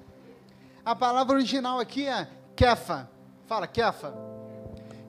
A 0.82 0.96
palavra 0.96 1.37
original 1.37 1.78
aqui 1.78 2.06
é 2.06 2.26
Kefa. 2.56 3.11
Fala, 3.46 3.66
Kefa. 3.66 4.14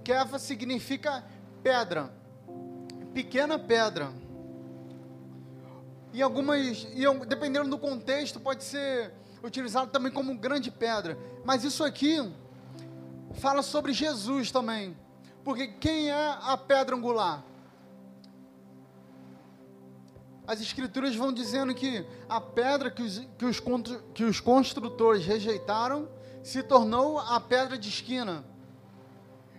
Kefa 0.04 0.38
significa 0.38 1.24
pedra 1.64 2.12
pequena 3.16 3.58
pedra. 3.58 4.12
E 6.12 6.22
algumas, 6.22 6.86
e 6.94 7.26
dependendo 7.26 7.70
do 7.70 7.80
contexto, 7.80 8.42
pode 8.42 8.66
ser 8.66 9.14
utilizado 9.46 9.92
também 9.92 10.12
como 10.12 10.38
grande 10.38 10.72
pedra. 10.72 11.18
Mas 11.44 11.64
isso 11.64 11.84
aqui 11.84 12.18
fala 13.34 13.62
sobre 13.62 13.94
Jesus 13.94 14.52
também. 14.52 14.98
Porque 15.44 15.68
quem 15.68 16.10
é 16.10 16.38
a 16.42 16.58
pedra 16.58 16.96
angular? 16.96 17.44
As 20.48 20.62
escrituras 20.62 21.16
vão 21.16 21.34
dizendo 21.34 21.74
que 21.74 22.06
a 22.30 22.40
pedra 22.40 22.92
que 22.92 23.02
os, 23.02 23.20
que 23.38 23.46
os, 23.46 23.62
que 24.14 24.24
os 24.24 24.40
construtores 24.40 25.26
rejeitaram 25.26 26.08
se 26.44 26.62
tornou 26.62 27.18
a 27.20 27.40
pedra 27.40 27.78
de 27.78 27.90
esquina. 27.90 28.46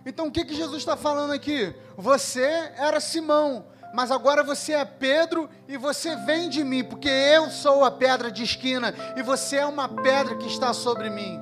Então 0.05 0.27
o 0.27 0.31
que, 0.31 0.45
que 0.45 0.55
Jesus 0.55 0.77
está 0.77 0.95
falando 0.95 1.31
aqui? 1.31 1.75
Você 1.97 2.41
era 2.77 3.01
Simão, 3.01 3.65
mas 3.93 4.11
agora 4.11 4.43
você 4.43 4.73
é 4.73 4.85
Pedro 4.85 5.49
e 5.67 5.77
você 5.77 6.15
vem 6.15 6.49
de 6.49 6.63
mim, 6.63 6.83
porque 6.83 7.09
eu 7.09 7.49
sou 7.49 7.83
a 7.83 7.91
pedra 7.91 8.31
de 8.31 8.43
esquina 8.43 8.93
e 9.15 9.21
você 9.21 9.57
é 9.57 9.65
uma 9.65 9.87
pedra 9.87 10.35
que 10.35 10.47
está 10.47 10.73
sobre 10.73 11.09
mim. 11.09 11.39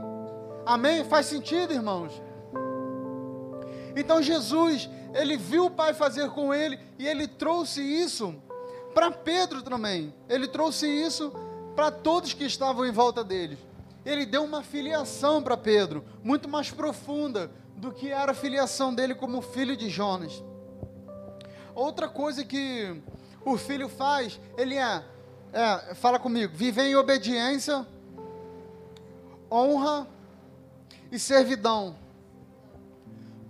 Amém? 0.66 1.04
Faz 1.04 1.26
sentido, 1.28 1.74
irmãos? 1.74 2.12
Então 3.96 4.22
Jesus, 4.22 4.90
ele 5.14 5.38
viu 5.38 5.66
o 5.66 5.72
Pai 5.72 5.94
fazer 5.94 6.30
com 6.32 6.54
ele 6.54 6.80
e 7.00 7.08
ele 7.08 7.28
trouxe 7.28 7.82
isso 7.82 8.36
para 8.94 9.12
Pedro 9.12 9.62
também. 9.62 10.14
Ele 10.28 10.48
trouxe 10.48 10.88
isso 10.88 11.32
para 11.76 11.92
todos 11.92 12.34
que 12.34 12.46
estavam 12.46 12.86
em 12.86 12.92
volta 12.92 13.24
dele. 13.24 13.58
Ele 14.06 14.26
deu 14.26 14.44
uma 14.44 14.62
filiação 14.62 15.42
para 15.42 15.58
Pedro, 15.58 16.04
muito 16.24 16.48
mais 16.48 16.72
profunda, 16.72 17.52
do 17.76 17.92
que 17.92 18.10
era 18.12 18.32
a 18.32 18.36
filiação 18.36 18.94
dele 18.94 19.16
como 19.16 19.42
filho 19.42 19.76
de 19.76 19.90
Jonas. 19.90 20.44
Outra 21.76 22.08
coisa 22.08 22.46
que 22.46 23.02
o 23.44 23.58
filho 23.58 23.90
faz, 23.90 24.40
ele 24.58 24.76
é, 24.76 25.04
é 25.52 25.94
fala 25.94 26.18
comigo, 26.18 26.56
viver 26.56 26.86
em 26.86 26.96
obediência, 26.96 27.86
honra 29.52 30.08
e 31.12 31.20
servidão. 31.20 31.96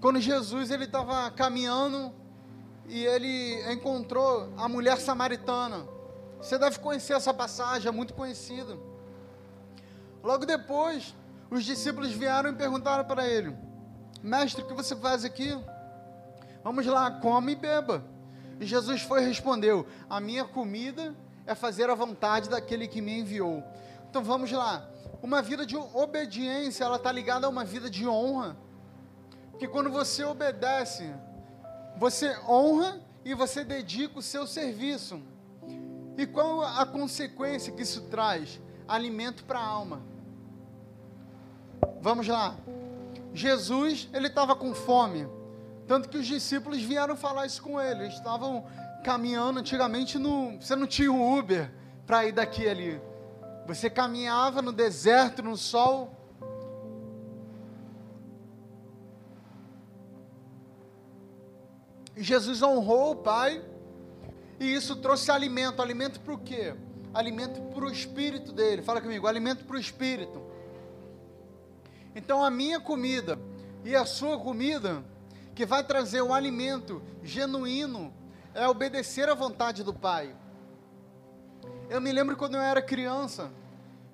Quando 0.01 0.19
Jesus 0.19 0.71
ele 0.71 0.85
estava 0.85 1.29
caminhando 1.31 2.11
e 2.87 3.05
ele 3.05 3.71
encontrou 3.71 4.51
a 4.57 4.67
mulher 4.67 4.97
samaritana. 4.99 5.87
Você 6.39 6.57
deve 6.57 6.79
conhecer 6.79 7.13
essa 7.13 7.33
passagem, 7.33 7.87
é 7.87 7.91
muito 7.91 8.13
conhecida. 8.13 8.77
Logo 10.23 10.45
depois, 10.45 11.15
os 11.49 11.63
discípulos 11.63 12.11
vieram 12.11 12.49
e 12.49 12.53
perguntaram 12.53 13.05
para 13.05 13.27
ele: 13.27 13.55
Mestre, 14.21 14.63
o 14.63 14.67
que 14.67 14.73
você 14.73 14.95
faz 14.95 15.23
aqui? 15.23 15.57
Vamos 16.63 16.85
lá, 16.85 17.11
come 17.11 17.53
e 17.53 17.55
beba. 17.55 18.03
E 18.59 18.65
Jesus 18.65 19.01
foi 19.01 19.23
e 19.23 19.27
respondeu: 19.27 19.85
A 20.09 20.19
minha 20.19 20.45
comida 20.45 21.15
é 21.45 21.53
fazer 21.53 21.89
a 21.89 21.95
vontade 21.95 22.49
daquele 22.49 22.87
que 22.87 23.01
me 23.01 23.19
enviou. 23.19 23.63
Então 24.09 24.23
vamos 24.23 24.51
lá. 24.51 24.87
Uma 25.21 25.41
vida 25.41 25.65
de 25.65 25.75
obediência, 25.75 26.83
ela 26.83 26.97
está 26.97 27.11
ligada 27.11 27.47
a 27.47 27.49
uma 27.49 27.65
vida 27.65 27.89
de 27.89 28.07
honra. 28.07 28.57
Porque 29.51 29.67
quando 29.67 29.89
você 29.89 30.23
obedece, 30.23 31.13
você 31.97 32.37
honra 32.47 32.99
e 33.23 33.33
você 33.33 33.63
dedica 33.63 34.19
o 34.19 34.21
seu 34.21 34.45
serviço. 34.45 35.21
E 36.17 36.25
qual 36.25 36.61
a 36.61 36.85
consequência 36.85 37.73
que 37.73 37.81
isso 37.81 38.01
traz? 38.03 38.61
Alimento 38.87 39.43
para 39.43 39.59
a 39.59 39.65
alma. 39.65 40.01
Vamos 42.01 42.27
lá. 42.27 42.55
Jesus, 43.33 44.07
ele 44.13 44.27
estava 44.27 44.55
com 44.55 44.73
fome. 44.73 45.27
Tanto 45.87 46.09
que 46.09 46.17
os 46.17 46.25
discípulos 46.25 46.81
vieram 46.81 47.15
falar 47.15 47.45
isso 47.45 47.61
com 47.61 47.79
ele. 47.79 48.03
Eles 48.03 48.15
estavam 48.15 48.65
caminhando 49.03 49.59
antigamente 49.59 50.17
no, 50.17 50.59
você 50.59 50.75
não 50.75 50.87
tinha 50.87 51.11
o 51.11 51.37
Uber 51.37 51.71
para 52.07 52.25
ir 52.25 52.31
daqui 52.31 52.67
ali. 52.67 52.99
Você 53.67 53.89
caminhava 53.89 54.61
no 54.61 54.71
deserto, 54.71 55.41
no 55.43 55.55
sol. 55.55 56.11
E 62.15 62.23
Jesus 62.23 62.61
honrou 62.61 63.11
o 63.11 63.15
Pai. 63.15 63.63
E 64.59 64.73
isso 64.73 64.95
trouxe 64.95 65.29
alimento. 65.31 65.81
Alimento 65.81 66.19
para 66.19 66.33
o 66.33 66.37
quê? 66.37 66.75
Alimento 67.13 67.61
para 67.73 67.85
o 67.85 67.91
espírito 67.91 68.51
dele. 68.51 68.81
Fala 68.81 69.01
comigo, 69.01 69.27
alimento 69.27 69.65
para 69.65 69.75
o 69.75 69.79
espírito. 69.79 70.41
Então 72.15 72.43
a 72.43 72.49
minha 72.49 72.79
comida 72.79 73.37
e 73.83 73.95
a 73.95 74.05
sua 74.05 74.39
comida, 74.39 75.03
que 75.55 75.65
vai 75.65 75.83
trazer 75.83 76.21
o 76.21 76.33
alimento 76.33 77.01
genuíno, 77.23 78.13
é 78.53 78.67
obedecer 78.67 79.29
à 79.29 79.33
vontade 79.33 79.83
do 79.83 79.93
Pai. 79.93 80.35
Eu 81.89 82.01
me 82.01 82.11
lembro 82.11 82.35
quando 82.35 82.55
eu 82.55 82.61
era 82.61 82.81
criança, 82.81 83.51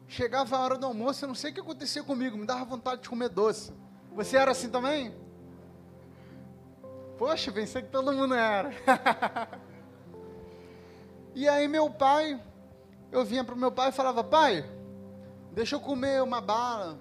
chegava 0.08 0.56
a 0.56 0.60
hora 0.60 0.78
do 0.78 0.86
almoço, 0.86 1.26
eu 1.26 1.28
não 1.28 1.36
sei 1.36 1.50
o 1.50 1.54
que 1.54 1.60
acontecia 1.60 2.04
comigo, 2.04 2.38
me 2.38 2.46
dava 2.46 2.64
vontade 2.64 3.02
de 3.02 3.10
comer 3.10 3.30
doce. 3.30 3.74
Você 4.14 4.38
era 4.38 4.52
assim 4.52 4.70
também? 4.70 5.16
Poxa, 7.18 7.52
pensei 7.52 7.82
que 7.82 7.90
todo 7.90 8.14
mundo 8.14 8.36
era. 8.36 8.72
e 11.34 11.50
aí 11.50 11.68
meu 11.68 11.90
pai, 11.90 12.40
eu 13.12 13.26
vinha 13.26 13.44
para 13.44 13.56
o 13.56 13.58
meu 13.58 13.72
pai 13.72 13.90
e 13.90 13.94
falava, 13.94 14.24
pai, 14.24 14.64
deixa 15.52 15.76
eu 15.76 15.80
comer 15.80 16.22
uma 16.22 16.40
bala, 16.40 17.00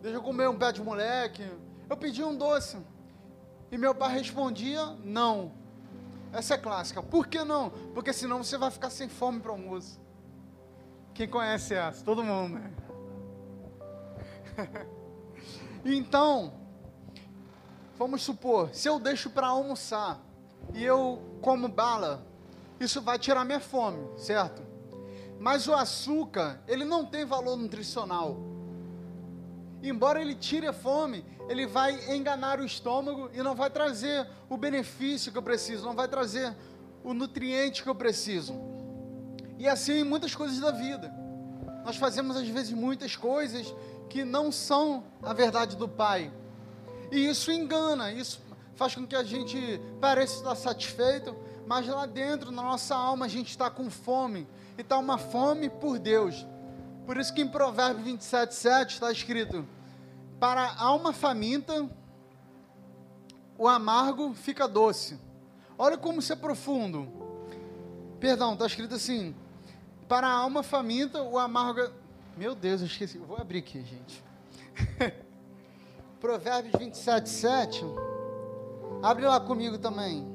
deixa 0.00 0.18
eu 0.18 0.22
comer 0.22 0.48
um 0.48 0.56
pé 0.56 0.70
de 0.70 0.82
moleque. 0.82 1.44
Eu 1.88 1.96
pedia 1.96 2.26
um 2.26 2.36
doce. 2.36 2.78
E 3.74 3.76
meu 3.76 3.92
pai 3.92 4.14
respondia, 4.14 4.86
não. 5.02 5.50
Essa 6.32 6.54
é 6.54 6.56
clássica. 6.56 7.02
Por 7.02 7.26
que 7.26 7.42
não? 7.42 7.70
Porque 7.92 8.12
senão 8.12 8.44
você 8.44 8.56
vai 8.56 8.70
ficar 8.70 8.88
sem 8.88 9.08
fome 9.08 9.40
para 9.40 9.50
o 9.50 9.54
almoço. 9.54 10.00
Quem 11.12 11.26
conhece 11.26 11.74
essa? 11.74 12.04
Todo 12.04 12.22
mundo, 12.22 12.54
né? 12.54 12.72
então, 15.84 16.54
vamos 17.98 18.22
supor, 18.22 18.72
se 18.72 18.88
eu 18.88 19.00
deixo 19.00 19.28
para 19.28 19.48
almoçar 19.48 20.20
e 20.72 20.84
eu 20.84 21.20
como 21.42 21.66
bala, 21.66 22.24
isso 22.78 23.02
vai 23.02 23.18
tirar 23.18 23.44
minha 23.44 23.58
fome, 23.58 24.16
certo? 24.16 24.62
Mas 25.40 25.66
o 25.66 25.74
açúcar, 25.74 26.62
ele 26.68 26.84
não 26.84 27.04
tem 27.04 27.24
valor 27.24 27.56
nutricional 27.56 28.36
embora 29.88 30.20
ele 30.20 30.34
tire 30.34 30.66
a 30.66 30.72
fome, 30.72 31.24
ele 31.48 31.66
vai 31.66 32.14
enganar 32.14 32.60
o 32.60 32.64
estômago 32.64 33.30
e 33.32 33.42
não 33.42 33.54
vai 33.54 33.70
trazer 33.70 34.26
o 34.48 34.56
benefício 34.56 35.30
que 35.30 35.38
eu 35.38 35.42
preciso, 35.42 35.84
não 35.84 35.94
vai 35.94 36.08
trazer 36.08 36.54
o 37.02 37.12
nutriente 37.12 37.82
que 37.82 37.88
eu 37.88 37.94
preciso. 37.94 38.54
E 39.58 39.68
assim 39.68 40.00
em 40.00 40.04
muitas 40.04 40.34
coisas 40.34 40.58
da 40.58 40.70
vida. 40.70 41.12
Nós 41.84 41.96
fazemos 41.96 42.36
às 42.36 42.48
vezes 42.48 42.72
muitas 42.72 43.14
coisas 43.14 43.74
que 44.08 44.24
não 44.24 44.50
são 44.50 45.04
a 45.22 45.32
verdade 45.32 45.76
do 45.76 45.88
Pai. 45.88 46.32
E 47.12 47.28
isso 47.28 47.52
engana, 47.52 48.10
isso 48.10 48.40
faz 48.74 48.94
com 48.94 49.06
que 49.06 49.14
a 49.14 49.22
gente 49.22 49.80
pareça 50.00 50.36
estar 50.36 50.54
satisfeito, 50.54 51.36
mas 51.66 51.86
lá 51.86 52.06
dentro, 52.06 52.50
na 52.50 52.62
nossa 52.62 52.94
alma, 52.94 53.26
a 53.26 53.28
gente 53.28 53.50
está 53.50 53.70
com 53.70 53.90
fome. 53.90 54.46
E 54.76 54.80
está 54.80 54.98
uma 54.98 55.18
fome 55.18 55.68
por 55.68 55.98
Deus. 55.98 56.46
Por 57.06 57.18
isso 57.18 57.32
que 57.34 57.42
em 57.42 57.48
Provérbios 57.48 58.04
27, 58.04 58.54
7 58.54 58.94
está 58.94 59.12
escrito: 59.12 59.66
Para 60.40 60.62
a 60.62 60.82
alma 60.82 61.12
faminta, 61.12 61.88
o 63.58 63.68
amargo 63.68 64.34
fica 64.34 64.66
doce. 64.66 65.18
Olha 65.76 65.98
como 65.98 66.20
isso 66.20 66.32
é 66.32 66.36
profundo. 66.36 67.08
Perdão, 68.18 68.54
está 68.54 68.66
escrito 68.66 68.94
assim: 68.94 69.34
Para 70.08 70.26
a 70.26 70.32
alma 70.32 70.62
faminta, 70.62 71.22
o 71.22 71.38
amargo. 71.38 71.80
É... 71.80 71.90
Meu 72.36 72.54
Deus, 72.54 72.80
eu 72.80 72.86
esqueci. 72.86 73.18
vou 73.18 73.36
abrir 73.36 73.58
aqui, 73.58 73.84
gente. 73.84 74.24
Provérbios 76.20 76.74
27, 76.78 77.28
7. 77.28 77.84
Abre 79.02 79.26
lá 79.26 79.38
comigo 79.38 79.78
também. 79.78 80.33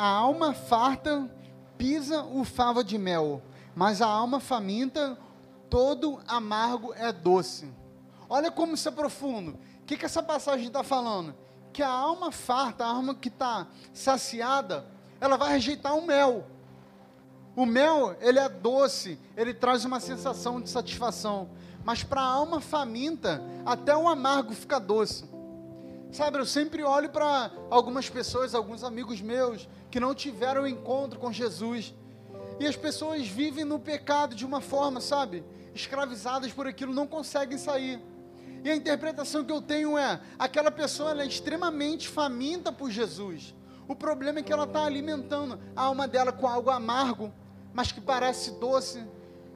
A 0.00 0.06
alma 0.06 0.54
farta 0.54 1.30
pisa 1.76 2.22
o 2.22 2.42
favo 2.42 2.82
de 2.82 2.96
mel, 2.96 3.42
mas 3.74 4.00
a 4.00 4.06
alma 4.06 4.40
faminta, 4.40 5.18
todo 5.68 6.18
amargo 6.26 6.94
é 6.94 7.12
doce. 7.12 7.70
Olha 8.26 8.50
como 8.50 8.72
isso 8.72 8.88
é 8.88 8.92
profundo. 8.92 9.58
O 9.82 9.84
que, 9.84 9.98
que 9.98 10.06
essa 10.06 10.22
passagem 10.22 10.68
está 10.68 10.82
falando? 10.82 11.34
Que 11.70 11.82
a 11.82 11.90
alma 11.90 12.32
farta, 12.32 12.82
a 12.82 12.88
alma 12.88 13.14
que 13.14 13.28
está 13.28 13.66
saciada, 13.92 14.86
ela 15.20 15.36
vai 15.36 15.50
rejeitar 15.50 15.94
o 15.94 16.06
mel. 16.06 16.46
O 17.54 17.66
mel, 17.66 18.16
ele 18.22 18.38
é 18.38 18.48
doce, 18.48 19.20
ele 19.36 19.52
traz 19.52 19.84
uma 19.84 20.00
sensação 20.00 20.62
de 20.62 20.70
satisfação. 20.70 21.50
Mas 21.84 22.02
para 22.02 22.22
a 22.22 22.32
alma 22.32 22.58
faminta, 22.58 23.42
até 23.66 23.94
o 23.94 24.08
amargo 24.08 24.54
fica 24.54 24.80
doce. 24.80 25.28
Sabe, 26.12 26.38
eu 26.38 26.46
sempre 26.46 26.82
olho 26.82 27.08
para 27.08 27.52
algumas 27.70 28.10
pessoas, 28.10 28.54
alguns 28.54 28.82
amigos 28.82 29.20
meus, 29.20 29.68
que 29.90 30.00
não 30.00 30.14
tiveram 30.14 30.66
encontro 30.66 31.20
com 31.20 31.32
Jesus. 31.32 31.94
E 32.58 32.66
as 32.66 32.76
pessoas 32.76 33.28
vivem 33.28 33.64
no 33.64 33.78
pecado 33.78 34.34
de 34.34 34.44
uma 34.44 34.60
forma, 34.60 35.00
sabe? 35.00 35.44
Escravizadas 35.74 36.52
por 36.52 36.66
aquilo, 36.66 36.92
não 36.92 37.06
conseguem 37.06 37.56
sair. 37.56 38.02
E 38.64 38.70
a 38.70 38.74
interpretação 38.74 39.44
que 39.44 39.52
eu 39.52 39.62
tenho 39.62 39.96
é: 39.96 40.20
aquela 40.38 40.70
pessoa 40.70 41.20
é 41.22 41.26
extremamente 41.26 42.08
faminta 42.08 42.72
por 42.72 42.90
Jesus. 42.90 43.54
O 43.86 43.94
problema 43.94 44.40
é 44.40 44.42
que 44.42 44.52
ela 44.52 44.64
está 44.64 44.84
alimentando 44.84 45.58
a 45.74 45.82
alma 45.82 46.06
dela 46.06 46.32
com 46.32 46.46
algo 46.46 46.70
amargo, 46.70 47.32
mas 47.72 47.92
que 47.92 48.00
parece 48.00 48.52
doce, 48.52 49.04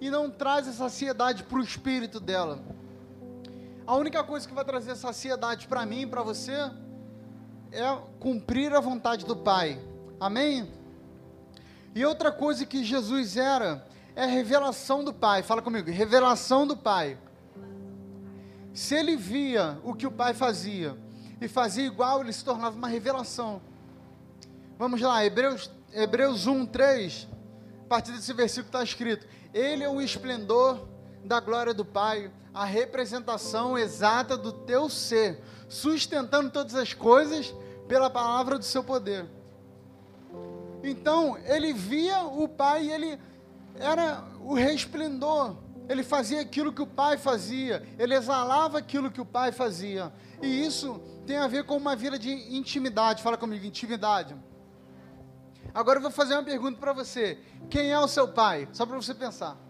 e 0.00 0.08
não 0.08 0.30
traz 0.30 0.66
a 0.68 0.72
saciedade 0.72 1.42
para 1.42 1.58
o 1.58 1.62
espírito 1.62 2.20
dela. 2.20 2.62
A 3.86 3.96
única 3.96 4.24
coisa 4.24 4.48
que 4.48 4.54
vai 4.54 4.64
trazer 4.64 4.96
saciedade 4.96 5.68
para 5.68 5.84
mim 5.84 6.02
e 6.02 6.06
para 6.06 6.22
você 6.22 6.70
é 7.70 7.98
cumprir 8.18 8.72
a 8.72 8.80
vontade 8.80 9.26
do 9.26 9.36
Pai. 9.36 9.78
Amém? 10.18 10.72
E 11.94 12.02
outra 12.02 12.32
coisa 12.32 12.64
que 12.64 12.82
Jesus 12.82 13.36
era 13.36 13.86
é 14.16 14.24
revelação 14.24 15.04
do 15.04 15.12
Pai. 15.12 15.42
Fala 15.42 15.60
comigo, 15.60 15.90
revelação 15.90 16.66
do 16.66 16.74
Pai. 16.74 17.18
Se 18.72 18.94
ele 18.94 19.16
via 19.16 19.78
o 19.84 19.94
que 19.94 20.06
o 20.06 20.10
Pai 20.10 20.32
fazia 20.32 20.96
e 21.38 21.46
fazia 21.46 21.84
igual, 21.84 22.22
ele 22.22 22.32
se 22.32 22.42
tornava 22.42 22.74
uma 22.76 22.88
revelação. 22.88 23.60
Vamos 24.78 25.00
lá, 25.02 25.22
Hebreus, 25.24 25.70
Hebreus 25.92 26.46
1, 26.46 26.66
3. 26.66 27.28
A 27.82 27.86
partir 27.86 28.12
desse 28.12 28.32
versículo 28.32 28.68
está 28.68 28.82
escrito: 28.82 29.26
Ele 29.52 29.84
é 29.84 29.88
o 29.88 30.00
esplendor 30.00 30.88
da 31.24 31.40
glória 31.40 31.72
do 31.72 31.84
Pai 31.84 32.30
a 32.54 32.64
representação 32.64 33.76
exata 33.76 34.36
do 34.36 34.52
teu 34.52 34.88
ser, 34.88 35.42
sustentando 35.68 36.50
todas 36.50 36.76
as 36.76 36.94
coisas 36.94 37.52
pela 37.88 38.08
palavra 38.08 38.58
do 38.58 38.64
seu 38.64 38.84
poder. 38.84 39.26
Então, 40.84 41.36
ele 41.38 41.72
via 41.72 42.22
o 42.22 42.46
Pai, 42.46 42.88
ele 42.88 43.18
era 43.74 44.22
o 44.40 44.54
resplendor, 44.54 45.56
ele 45.88 46.04
fazia 46.04 46.40
aquilo 46.42 46.72
que 46.72 46.82
o 46.82 46.86
Pai 46.86 47.18
fazia, 47.18 47.82
ele 47.98 48.14
exalava 48.14 48.78
aquilo 48.78 49.10
que 49.10 49.20
o 49.20 49.26
Pai 49.26 49.50
fazia. 49.50 50.12
E 50.40 50.64
isso 50.64 51.00
tem 51.26 51.38
a 51.38 51.48
ver 51.48 51.64
com 51.64 51.76
uma 51.76 51.96
vida 51.96 52.18
de 52.18 52.30
intimidade. 52.54 53.22
Fala 53.22 53.36
comigo, 53.36 53.64
intimidade. 53.64 54.36
Agora 55.74 55.98
eu 55.98 56.02
vou 56.02 56.10
fazer 56.10 56.34
uma 56.34 56.44
pergunta 56.44 56.78
para 56.78 56.92
você: 56.92 57.38
quem 57.68 57.90
é 57.90 57.98
o 57.98 58.06
seu 58.06 58.28
pai? 58.28 58.68
Só 58.72 58.86
para 58.86 58.96
você 58.96 59.12
pensar. 59.12 59.63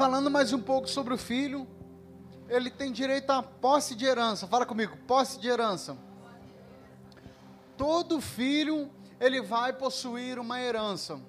Falando 0.00 0.30
mais 0.30 0.50
um 0.50 0.58
pouco 0.58 0.88
sobre 0.88 1.12
o 1.12 1.18
filho, 1.18 1.68
ele 2.48 2.70
tem 2.70 2.90
direito 2.90 3.28
à 3.28 3.42
posse 3.42 3.94
de 3.94 4.06
herança. 4.06 4.46
Fala 4.46 4.64
comigo, 4.64 4.96
posse 5.06 5.38
de 5.38 5.46
herança. 5.46 5.94
Todo 7.76 8.18
filho, 8.18 8.90
ele 9.20 9.42
vai 9.42 9.74
possuir 9.74 10.38
uma 10.38 10.58
herança. 10.58 11.20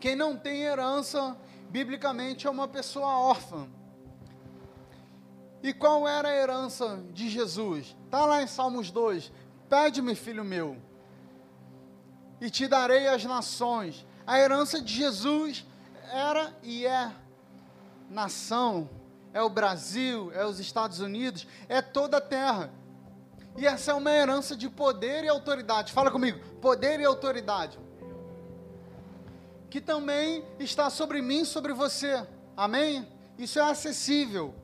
Quem 0.00 0.16
não 0.16 0.38
tem 0.38 0.62
herança, 0.62 1.36
biblicamente, 1.68 2.46
é 2.46 2.50
uma 2.50 2.66
pessoa 2.66 3.18
órfã. 3.18 3.68
E 5.62 5.74
qual 5.74 6.08
era 6.08 6.30
a 6.30 6.34
herança 6.34 7.04
de 7.12 7.28
Jesus? 7.28 7.94
Está 8.06 8.24
lá 8.24 8.42
em 8.42 8.46
Salmos 8.46 8.90
2. 8.90 9.30
Pede-me, 9.68 10.14
filho 10.14 10.46
meu, 10.46 10.78
e 12.40 12.48
te 12.48 12.66
darei 12.66 13.06
as 13.06 13.22
nações. 13.22 14.06
A 14.26 14.40
herança 14.40 14.80
de 14.80 14.94
Jesus 14.94 15.66
era 16.10 16.56
e 16.62 16.86
é 16.86 17.12
nação, 18.08 18.88
é 19.32 19.42
o 19.42 19.48
Brasil, 19.48 20.30
é 20.32 20.44
os 20.46 20.60
Estados 20.60 21.00
Unidos, 21.00 21.46
é 21.68 21.82
toda 21.82 22.18
a 22.18 22.20
terra. 22.20 22.70
E 23.56 23.66
essa 23.66 23.92
é 23.92 23.94
uma 23.94 24.10
herança 24.10 24.56
de 24.56 24.68
poder 24.68 25.24
e 25.24 25.28
autoridade. 25.28 25.92
Fala 25.92 26.10
comigo, 26.10 26.38
poder 26.60 27.00
e 27.00 27.04
autoridade. 27.04 27.78
Que 29.70 29.80
também 29.80 30.44
está 30.58 30.90
sobre 30.90 31.20
mim 31.20 31.44
sobre 31.44 31.72
você. 31.72 32.26
Amém? 32.56 33.06
Isso 33.38 33.58
é 33.58 33.62
acessível. 33.62 34.54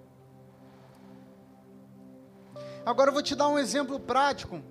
Agora 2.84 3.10
eu 3.10 3.14
vou 3.14 3.22
te 3.22 3.34
dar 3.34 3.48
um 3.48 3.58
exemplo 3.58 3.98
prático 4.00 4.62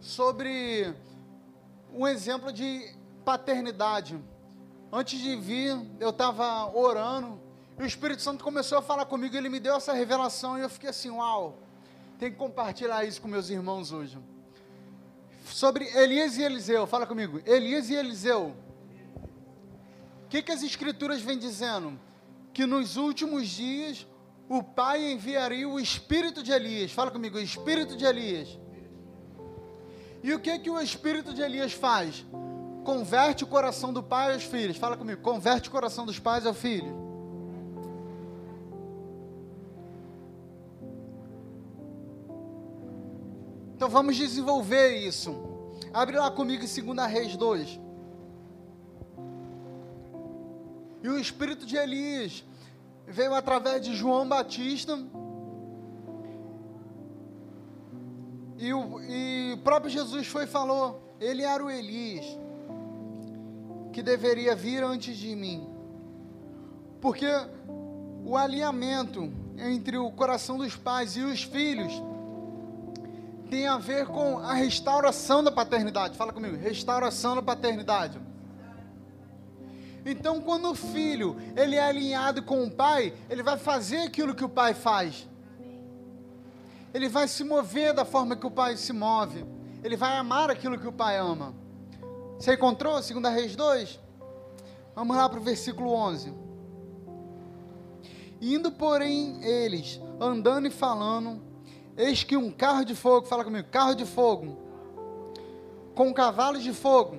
sobre 0.00 0.94
um 1.92 2.06
exemplo 2.06 2.52
de 2.52 2.94
paternidade. 3.24 4.18
Antes 4.90 5.18
de 5.18 5.36
vir, 5.36 5.78
eu 5.98 6.10
estava 6.10 6.74
orando 6.76 7.40
e 7.78 7.82
o 7.82 7.86
Espírito 7.86 8.22
Santo 8.22 8.44
começou 8.44 8.78
a 8.78 8.82
falar 8.82 9.06
comigo. 9.06 9.36
Ele 9.36 9.48
me 9.48 9.60
deu 9.60 9.76
essa 9.76 9.92
revelação 9.92 10.58
e 10.58 10.62
eu 10.62 10.68
fiquei 10.68 10.90
assim: 10.90 11.10
Uau, 11.10 11.58
tem 12.18 12.30
que 12.30 12.36
compartilhar 12.36 13.04
isso 13.04 13.20
com 13.20 13.28
meus 13.28 13.50
irmãos 13.50 13.92
hoje. 13.92 14.18
Sobre 15.46 15.84
Elias 15.96 16.36
e 16.36 16.42
Eliseu, 16.42 16.86
fala 16.86 17.06
comigo. 17.06 17.40
Elias 17.44 17.90
e 17.90 17.94
Eliseu. 17.94 18.54
O 20.24 20.28
que, 20.28 20.42
que 20.42 20.52
as 20.52 20.62
Escrituras 20.62 21.20
vêm 21.20 21.38
dizendo? 21.38 21.98
Que 22.52 22.66
nos 22.66 22.96
últimos 22.96 23.48
dias 23.48 24.06
o 24.48 24.62
Pai 24.62 25.12
enviaria 25.12 25.68
o 25.68 25.80
espírito 25.80 26.42
de 26.42 26.52
Elias. 26.52 26.92
Fala 26.92 27.10
comigo, 27.10 27.36
o 27.36 27.40
espírito 27.40 27.96
de 27.96 28.04
Elias 28.04 28.58
e 30.22 30.32
o 30.32 30.38
que 30.38 30.56
que 30.58 30.70
o 30.70 30.80
espírito 30.80 31.34
de 31.34 31.42
Elias 31.42 31.72
faz? 31.72 32.24
Converte 32.84 33.42
o 33.42 33.46
coração 33.46 33.92
do 33.92 34.02
pai 34.02 34.32
aos 34.32 34.44
filhos. 34.44 34.76
Fala 34.76 34.96
comigo, 34.96 35.20
converte 35.20 35.68
o 35.68 35.72
coração 35.72 36.06
dos 36.06 36.18
pais 36.18 36.46
ao 36.46 36.54
filho. 36.54 37.11
Então 43.82 43.90
vamos 43.90 44.16
desenvolver 44.16 44.96
isso. 44.96 45.34
Abre 45.92 46.16
lá 46.16 46.30
comigo 46.30 46.62
em 46.62 46.94
2 46.94 47.10
Reis 47.10 47.36
2. 47.36 47.80
E 51.02 51.08
o 51.08 51.18
espírito 51.18 51.66
de 51.66 51.76
Elias 51.76 52.44
veio 53.08 53.34
através 53.34 53.84
de 53.84 53.92
João 53.96 54.28
Batista 54.28 54.96
E 58.56 58.72
o 58.72 59.00
e 59.00 59.58
próprio 59.64 59.90
Jesus 59.90 60.28
foi 60.28 60.44
e 60.44 60.46
falou: 60.46 61.16
Ele 61.18 61.42
era 61.42 61.64
o 61.64 61.68
Elias 61.68 62.24
que 63.92 64.00
deveria 64.00 64.54
vir 64.54 64.84
antes 64.84 65.16
de 65.16 65.34
mim. 65.34 65.66
Porque 67.00 67.26
o 68.24 68.36
alinhamento 68.36 69.28
entre 69.58 69.98
o 69.98 70.08
coração 70.12 70.56
dos 70.56 70.76
pais 70.76 71.16
e 71.16 71.22
os 71.22 71.42
filhos 71.42 71.92
tem 73.52 73.66
a 73.66 73.76
ver 73.76 74.06
com 74.06 74.38
a 74.38 74.54
restauração 74.54 75.44
da 75.44 75.52
paternidade. 75.52 76.16
Fala 76.16 76.32
comigo, 76.32 76.56
restauração 76.56 77.34
da 77.34 77.42
paternidade. 77.42 78.18
Então, 80.06 80.40
quando 80.40 80.70
o 80.70 80.74
filho 80.74 81.36
ele 81.54 81.76
é 81.76 81.82
alinhado 81.82 82.42
com 82.42 82.64
o 82.64 82.70
pai, 82.70 83.12
ele 83.28 83.42
vai 83.42 83.58
fazer 83.58 83.98
aquilo 83.98 84.34
que 84.34 84.44
o 84.44 84.48
pai 84.48 84.74
faz 84.74 85.28
ele 86.94 87.08
vai 87.08 87.26
se 87.26 87.42
mover 87.42 87.94
da 87.94 88.04
forma 88.04 88.36
que 88.36 88.46
o 88.46 88.50
pai 88.50 88.76
se 88.76 88.92
move. 88.92 89.44
Ele 89.82 89.96
vai 89.96 90.16
amar 90.16 90.50
aquilo 90.50 90.78
que 90.78 90.86
o 90.86 90.92
pai 90.92 91.18
ama. 91.18 91.54
Você 92.38 92.54
encontrou 92.54 92.92
2 92.92 93.10
Reis 93.34 93.56
2? 93.56 94.00
Vamos 94.94 95.16
lá 95.16 95.28
para 95.28 95.40
o 95.40 95.42
versículo 95.42 95.90
11. 95.90 96.32
Indo, 98.40 98.72
porém, 98.72 99.42
eles, 99.42 100.00
andando 100.20 100.66
e 100.66 100.70
falando, 100.70 101.40
eis 101.96 102.24
que 102.24 102.36
um 102.36 102.50
carro 102.50 102.84
de 102.84 102.94
fogo, 102.94 103.26
fala 103.26 103.44
comigo, 103.44 103.68
carro 103.70 103.94
de 103.94 104.04
fogo, 104.04 104.56
com 105.94 106.12
cavalos 106.12 106.62
de 106.62 106.72
fogo, 106.72 107.18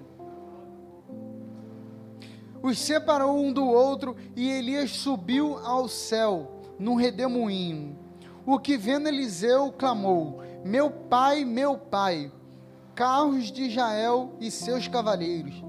os 2.62 2.80
separou 2.80 3.38
um 3.38 3.52
do 3.52 3.66
outro, 3.66 4.16
e 4.36 4.50
Elias 4.50 4.92
subiu 4.92 5.58
ao 5.60 5.88
céu, 5.88 6.62
num 6.80 6.96
redemoinho 6.96 8.04
o 8.46 8.60
que 8.60 8.78
vendo 8.78 9.08
Eliseu 9.08 9.72
clamou: 9.72 10.42
Meu 10.64 10.90
pai, 10.90 11.46
meu 11.46 11.78
pai, 11.78 12.32
carros 12.94 13.52
de 13.52 13.64
Israel 13.64 14.34
e 14.40 14.52
seus 14.52 14.88
cavaleiros. 14.88 15.64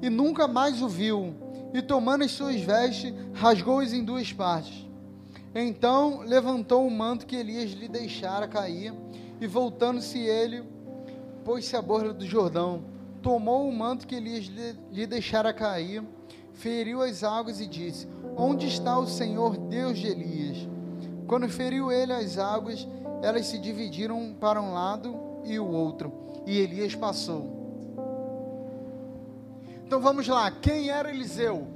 E 0.00 0.08
nunca 0.08 0.46
mais 0.46 0.82
o 0.82 0.88
viu. 0.88 1.34
E 1.74 1.82
tomando 1.82 2.24
as 2.24 2.30
suas 2.30 2.60
vestes, 2.60 3.12
rasgou-as 3.34 3.92
em 3.92 4.04
duas 4.04 4.32
partes. 4.32 4.87
Então 5.54 6.20
levantou 6.20 6.86
o 6.86 6.90
manto 6.90 7.26
que 7.26 7.36
Elias 7.36 7.72
lhe 7.72 7.88
deixara 7.88 8.46
cair, 8.46 8.92
e 9.40 9.46
voltando-se 9.46 10.18
ele, 10.18 10.64
pôs-se 11.44 11.76
à 11.76 11.82
borda 11.82 12.12
do 12.12 12.26
Jordão, 12.26 12.82
tomou 13.22 13.68
o 13.68 13.72
manto 13.72 14.06
que 14.06 14.14
Elias 14.14 14.46
lhe, 14.90 15.06
deixara 15.06 15.52
cair, 15.52 16.02
feriu 16.52 17.02
as 17.02 17.22
águas 17.24 17.60
e 17.60 17.66
disse: 17.66 18.06
Onde 18.36 18.66
está 18.66 18.98
o 18.98 19.06
Senhor 19.06 19.56
Deus 19.56 19.98
de 19.98 20.08
Elias? 20.08 20.68
Quando 21.26 21.48
feriu 21.48 21.90
ele 21.90 22.12
as 22.12 22.38
águas, 22.38 22.86
elas 23.22 23.46
se 23.46 23.58
dividiram 23.58 24.34
para 24.38 24.60
um 24.60 24.72
lado 24.72 25.18
e 25.44 25.58
o 25.58 25.66
outro, 25.66 26.12
e 26.46 26.58
Elias 26.58 26.94
passou. 26.94 27.56
Então 29.86 30.00
vamos 30.00 30.28
lá, 30.28 30.50
quem 30.50 30.90
era 30.90 31.10
Eliseu? 31.10 31.66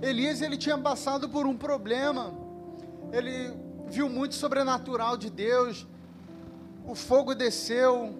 Elias 0.00 0.40
ele 0.40 0.56
tinha 0.56 0.78
passado 0.78 1.28
por 1.28 1.46
um 1.46 1.56
problema. 1.56 2.43
Ele 3.12 3.52
viu 3.86 4.08
muito 4.08 4.34
sobrenatural 4.34 5.16
de 5.16 5.30
Deus. 5.30 5.86
O 6.86 6.94
fogo 6.94 7.34
desceu 7.34 8.14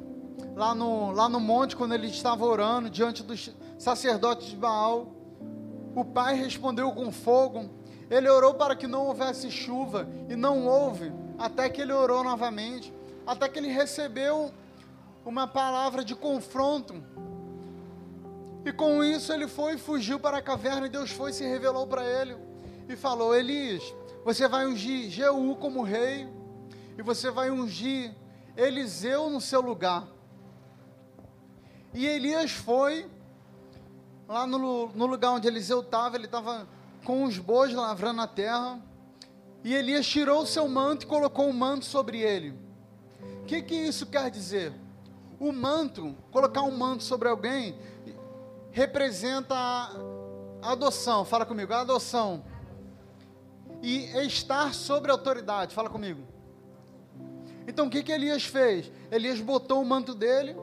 lá 0.55 0.75
no, 0.75 1.11
lá 1.11 1.29
no 1.29 1.41
monte 1.41 1.77
quando 1.77 1.95
ele 1.95 2.07
estava 2.07 2.45
orando 2.45 2.89
diante 2.89 3.23
dos 3.23 3.51
sacerdotes 3.79 4.49
de 4.49 4.57
Baal. 4.57 5.09
O 5.95 6.05
pai 6.05 6.35
respondeu 6.35 6.91
com 6.93 7.11
fogo. 7.11 7.71
Ele 8.11 8.29
orou 8.29 8.55
para 8.55 8.77
que 8.77 8.87
não 8.87 9.07
houvesse 9.07 9.51
chuva 9.51 10.09
e 10.29 10.37
não 10.37 10.67
houve, 10.67 11.13
até 11.39 11.69
que 11.69 11.81
ele 11.81 11.93
orou 11.93 12.23
novamente, 12.23 12.93
até 13.27 13.49
que 13.49 13.59
ele 13.59 13.69
recebeu 13.69 14.53
uma 15.25 15.47
palavra 15.47 16.05
de 16.05 16.15
confronto. 16.15 17.03
E 18.65 18.73
com 18.73 19.03
isso 19.03 19.33
ele 19.33 19.49
foi 19.49 19.75
e 19.75 19.79
fugiu 19.79 20.19
para 20.19 20.39
a 20.39 20.43
caverna 20.43 20.87
e 20.87 20.91
Deus 20.91 21.11
foi 21.11 21.31
e 21.31 21.35
se 21.35 21.45
revelou 21.45 21.87
para 21.87 22.05
ele 22.05 22.37
e 22.89 22.97
falou: 22.97 23.35
Elias, 23.35 23.83
você 24.25 24.49
vai 24.49 24.67
ungir 24.67 25.11
Jeú 25.11 25.55
como 25.57 25.83
rei 25.83 26.27
e 26.97 27.03
você 27.03 27.31
vai 27.31 27.51
ungir 27.51 28.15
Eliseu 28.57 29.29
no 29.29 29.41
seu 29.41 29.61
lugar. 29.61 30.09
E 31.93 32.07
Elias 32.07 32.51
foi 32.51 33.07
lá 34.27 34.47
no, 34.47 34.89
no 34.89 35.07
lugar 35.07 35.33
onde 35.33 35.47
Eliseu 35.47 35.81
estava, 35.81 36.17
ele 36.17 36.25
estava 36.25 36.67
com 37.05 37.25
os 37.25 37.39
bois 37.39 37.75
lavrando 37.75 38.23
a 38.23 38.27
terra. 38.27 38.81
E 39.63 39.75
Elias 39.75 40.07
tirou 40.07 40.43
o 40.43 40.47
seu 40.47 40.67
manto 40.69 41.05
e 41.05 41.07
colocou 41.07 41.49
o 41.49 41.55
manto 41.55 41.85
sobre 41.85 42.21
ele. 42.21 42.59
O 43.43 43.45
que, 43.45 43.61
que 43.61 43.75
isso 43.75 44.07
quer 44.07 44.31
dizer? 44.31 44.73
O 45.39 45.53
manto, 45.53 46.17
colocar 46.31 46.63
um 46.63 46.77
manto 46.77 47.03
sobre 47.03 47.29
alguém, 47.29 47.79
representa 48.71 49.55
a 49.55 50.73
adoção. 50.73 51.25
Fala 51.25 51.45
comigo, 51.45 51.73
a 51.75 51.83
adoção. 51.83 52.43
E 53.87 54.07
estar 54.27 54.73
sobre 54.73 55.11
a 55.11 55.15
autoridade. 55.15 55.75
Fala 55.75 55.91
comigo. 55.91 56.23
Então 57.69 57.87
o 57.87 57.91
que, 57.91 58.03
que 58.03 58.11
Elias 58.11 58.43
fez? 58.43 58.91
Elias 59.11 59.39
botou 59.43 59.83
o 59.83 59.85
manto 59.85 60.15
dele. 60.15 60.57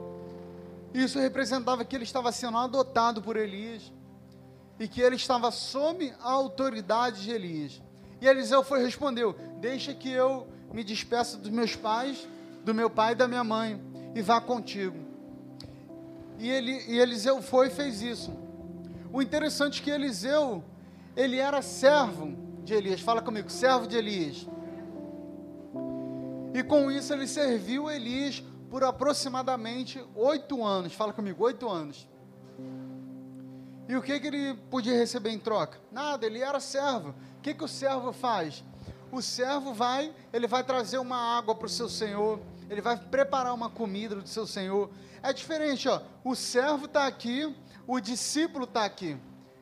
Isso 0.92 1.20
representava 1.20 1.84
que 1.84 1.94
ele 1.94 2.02
estava 2.02 2.32
sendo 2.32 2.58
adotado 2.58 3.22
por 3.22 3.36
Elias 3.36 3.92
e 4.76 4.88
que 4.88 5.00
ele 5.00 5.14
estava 5.14 5.52
sob 5.52 6.12
a 6.20 6.32
autoridade 6.32 7.22
de 7.22 7.30
Elias. 7.30 7.80
E 8.20 8.26
Eliseu 8.26 8.64
foi 8.64 8.82
respondeu: 8.82 9.36
Deixa 9.60 9.94
que 9.94 10.10
eu 10.10 10.48
me 10.72 10.82
despeça 10.82 11.36
dos 11.36 11.50
meus 11.50 11.76
pais, 11.76 12.26
do 12.64 12.74
meu 12.74 12.90
pai 12.90 13.12
e 13.12 13.14
da 13.14 13.28
minha 13.28 13.44
mãe, 13.44 13.80
e 14.16 14.20
vá 14.20 14.40
contigo. 14.40 14.98
E, 16.40 16.50
ele, 16.50 16.72
e 16.88 16.98
Eliseu 16.98 17.40
foi 17.40 17.68
e 17.68 17.70
fez 17.70 18.02
isso. 18.02 18.36
O 19.12 19.22
interessante 19.22 19.80
é 19.80 19.84
que 19.84 19.90
Eliseu, 19.90 20.64
ele 21.16 21.38
era 21.38 21.62
servo 21.62 22.41
de 22.62 22.74
Elias. 22.74 23.00
Fala 23.00 23.22
comigo, 23.22 23.50
servo 23.50 23.86
de 23.86 23.96
Elias. 23.96 24.46
E 26.54 26.62
com 26.62 26.90
isso 26.90 27.12
ele 27.12 27.26
serviu 27.26 27.90
Elias 27.90 28.42
por 28.70 28.84
aproximadamente 28.84 30.04
oito 30.14 30.64
anos. 30.64 30.92
Fala 30.92 31.12
comigo, 31.12 31.44
oito 31.44 31.68
anos. 31.68 32.08
E 33.88 33.96
o 33.96 34.02
que, 34.02 34.18
que 34.20 34.26
ele 34.26 34.54
podia 34.70 34.96
receber 34.96 35.30
em 35.30 35.38
troca? 35.38 35.78
Nada, 35.90 36.24
ele 36.24 36.40
era 36.40 36.60
servo. 36.60 37.14
O 37.38 37.40
que, 37.42 37.54
que 37.54 37.64
o 37.64 37.68
servo 37.68 38.12
faz? 38.12 38.64
O 39.10 39.20
servo 39.20 39.74
vai, 39.74 40.14
ele 40.32 40.46
vai 40.46 40.64
trazer 40.64 40.98
uma 40.98 41.36
água 41.36 41.54
para 41.54 41.66
o 41.66 41.68
seu 41.68 41.88
senhor, 41.88 42.40
ele 42.70 42.80
vai 42.80 42.96
preparar 42.96 43.52
uma 43.52 43.68
comida 43.68 44.16
do 44.16 44.26
seu 44.26 44.46
Senhor. 44.46 44.90
É 45.22 45.30
diferente, 45.32 45.86
ó. 45.86 46.00
O 46.24 46.34
servo 46.34 46.86
está 46.86 47.06
aqui, 47.06 47.54
o 47.86 48.00
discípulo 48.00 48.64
está 48.64 48.86
aqui. 48.86 49.18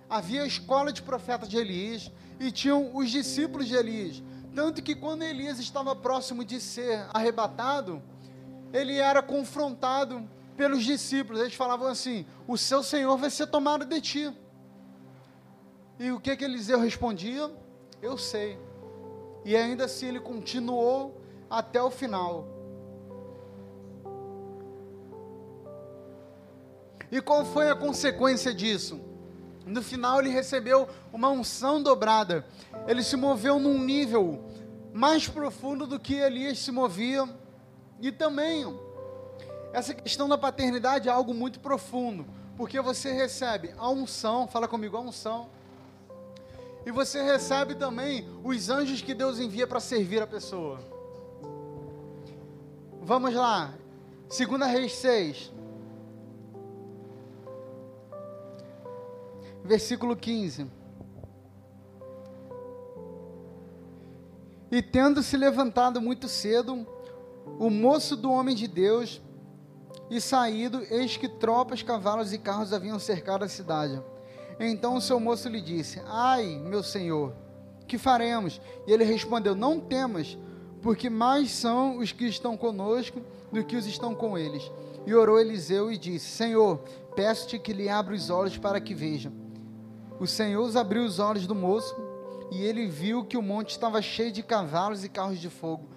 Havia 0.09 0.43
a 0.43 0.47
escola 0.47 0.93
de 0.93 1.03
profeta 1.03 1.47
de 1.47 1.57
Elias 1.57 2.11
e 2.40 2.50
tinham 2.50 2.96
os 2.96 3.11
discípulos 3.11 3.68
de 3.68 3.76
Elias. 3.76 4.22
Tanto 4.55 4.83
que 4.83 4.96
quando 4.96 5.22
Elias 5.22 5.61
estava 5.61 5.94
próximo 5.94 6.44
de 6.44 6.59
ser 6.59 7.07
arrebatado, 7.12 8.03
ele 8.72 8.96
era 8.96 9.22
confrontado 9.22 10.29
pelos 10.57 10.83
discípulos. 10.83 11.40
Eles 11.40 11.55
falavam 11.55 11.87
assim: 11.87 12.26
O 12.48 12.57
seu 12.57 12.83
Senhor 12.83 13.16
vai 13.18 13.31
ser 13.31 13.46
tomado 13.46 13.85
de 13.85 14.00
ti. 14.00 14.33
E 15.98 16.11
o 16.11 16.18
que 16.18 16.35
que 16.35 16.44
Eliseu 16.44 16.81
respondia? 16.81 17.50
Eu 18.00 18.16
sei. 18.16 18.59
E 19.44 19.55
ainda 19.55 19.85
assim 19.85 20.07
ele 20.07 20.20
continuou 20.20 21.20
até 21.48 21.81
o 21.83 21.90
final. 21.90 22.48
E 27.12 27.20
qual 27.20 27.44
foi 27.44 27.68
a 27.68 27.76
consequência 27.76 28.55
disso? 28.55 29.10
No 29.66 29.83
final 29.83 30.20
ele 30.20 30.31
recebeu 30.31 30.88
uma 31.12 31.29
unção 31.29 31.83
dobrada. 31.83 32.44
Ele 32.87 33.03
se 33.03 33.16
moveu 33.16 33.59
num 33.59 33.79
nível 33.79 34.44
mais 34.92 35.29
profundo 35.29 35.87
do 35.87 35.99
que 35.99 36.14
Elias 36.14 36.59
se 36.59 36.73
movia. 36.73 37.29
E 38.01 38.11
também 38.11 38.66
essa 39.73 39.94
questão 39.94 40.29
da 40.29 40.37
paternidade 40.37 41.09
é 41.09 41.12
algo 41.12 41.33
muito 41.33 41.61
profundo, 41.61 42.27
porque 42.57 42.81
você 42.81 43.12
recebe 43.12 43.73
a 43.79 43.88
unção, 43.88 44.49
fala 44.49 44.66
comigo, 44.66 44.96
a 44.96 45.01
unção. 45.01 45.49
E 46.85 46.90
você 46.90 47.23
recebe 47.23 47.75
também 47.75 48.27
os 48.42 48.70
anjos 48.70 49.03
que 49.03 49.14
Deus 49.14 49.38
envia 49.38 49.66
para 49.66 49.81
servir 49.81 50.23
a 50.23 50.27
pessoa. 50.27 50.81
Vamos 53.03 53.35
lá. 53.35 53.75
2 54.29 54.70
Reis 54.70 54.92
6. 54.94 55.53
Versículo 59.64 60.16
15. 60.16 60.66
E 64.70 64.81
tendo 64.81 65.23
se 65.23 65.37
levantado 65.37 66.01
muito 66.01 66.29
cedo, 66.29 66.87
o 67.59 67.68
moço 67.68 68.16
do 68.16 68.31
homem 68.31 68.55
de 68.55 68.68
Deus, 68.68 69.20
e 70.11 70.20
saído, 70.20 70.83
eis 70.90 71.16
que 71.16 71.29
tropas, 71.29 71.83
cavalos 71.83 72.33
e 72.33 72.38
carros 72.38 72.73
haviam 72.73 72.99
cercado 72.99 73.44
a 73.44 73.49
cidade. 73.49 74.03
Então 74.59 74.96
o 74.96 75.01
seu 75.01 75.18
moço 75.20 75.49
lhe 75.49 75.61
disse: 75.61 76.03
Ai, 76.07 76.59
meu 76.59 76.83
senhor, 76.83 77.33
que 77.87 77.96
faremos? 77.96 78.61
E 78.87 78.92
ele 78.92 79.05
respondeu: 79.05 79.55
Não 79.55 79.81
temas, 79.81 80.37
porque 80.83 81.09
mais 81.09 81.51
são 81.51 81.99
os 81.99 82.12
que 82.12 82.27
estão 82.27 82.57
conosco 82.57 83.20
do 83.53 83.64
que 83.64 83.77
os 83.77 83.87
estão 83.87 84.14
com 84.14 84.37
eles. 84.37 84.70
E 85.07 85.14
orou 85.14 85.40
Eliseu 85.40 85.90
e 85.90 85.96
disse: 85.96 86.27
Senhor, 86.27 86.79
peço-te 87.14 87.59
que 87.59 87.73
lhe 87.73 87.88
abra 87.88 88.14
os 88.14 88.31
olhos 88.31 88.59
para 88.59 88.81
que 88.81 88.94
veja. 88.94 89.33
O 90.21 90.27
Senhor 90.27 90.77
abriu 90.77 91.03
os 91.03 91.19
olhos 91.19 91.47
do 91.47 91.55
moço, 91.55 91.97
e 92.53 92.63
ele 92.63 92.87
viu 92.87 93.25
que 93.25 93.37
o 93.37 93.43
monte 93.43 93.71
estava 93.71 94.01
cheio 94.01 94.31
de 94.31 94.43
cavalos 94.43 95.03
e 95.03 95.09
carros 95.09 95.41
de 95.41 95.51
fogo 95.51 95.89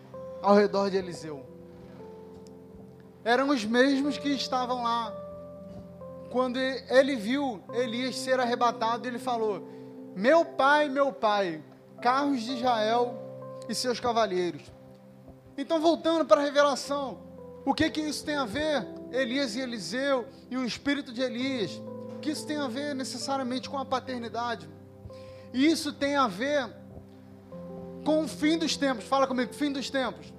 ao 0.42 0.56
redor 0.56 0.90
de 0.90 0.98
Eliseu. 0.98 1.46
Eram 3.24 3.50
os 3.50 3.64
mesmos 3.64 4.18
que 4.18 4.30
estavam 4.30 4.84
lá 4.84 5.14
quando 6.34 6.58
ele 6.58 7.16
viu 7.16 7.64
Elias 7.74 8.16
ser 8.16 8.40
arrebatado, 8.40 9.08
ele 9.08 9.20
falou: 9.20 9.70
Meu 10.16 10.44
pai, 10.44 10.90
meu 10.90 11.14
pai, 11.14 11.64
carros 12.02 12.42
de 12.42 12.54
Israel 12.54 13.16
e 13.70 13.76
seus 13.76 14.00
cavaleiros. 14.00 14.64
Então, 15.56 15.80
voltando 15.80 16.26
para 16.26 16.42
a 16.42 16.44
revelação, 16.44 17.20
o 17.64 17.72
que 17.72 17.88
que 17.92 18.02
isso 18.02 18.26
tem 18.26 18.36
a 18.36 18.46
ver? 18.46 18.84
Elias 19.12 19.56
e 19.56 19.62
Eliseu 19.62 20.26
e 20.50 20.58
o 20.58 20.66
espírito 20.66 21.14
de 21.14 21.22
Elias. 21.22 21.80
Que 22.24 22.32
isso 22.32 22.48
tem 22.48 22.56
a 22.58 22.70
ver 22.70 22.96
necessariamente 22.96 23.70
com 23.70 23.78
a 23.78 23.84
paternidade? 23.84 24.70
E 25.54 25.66
isso 25.66 25.92
tem 25.92 26.16
a 26.16 26.26
ver 26.26 26.74
com 28.06 28.24
o 28.24 28.28
fim 28.30 28.58
dos 28.58 28.78
tempos. 28.78 29.04
Fala 29.04 29.28
comigo, 29.28 29.54
fim 29.54 29.74
dos 29.74 29.90
tempos. 29.90 30.34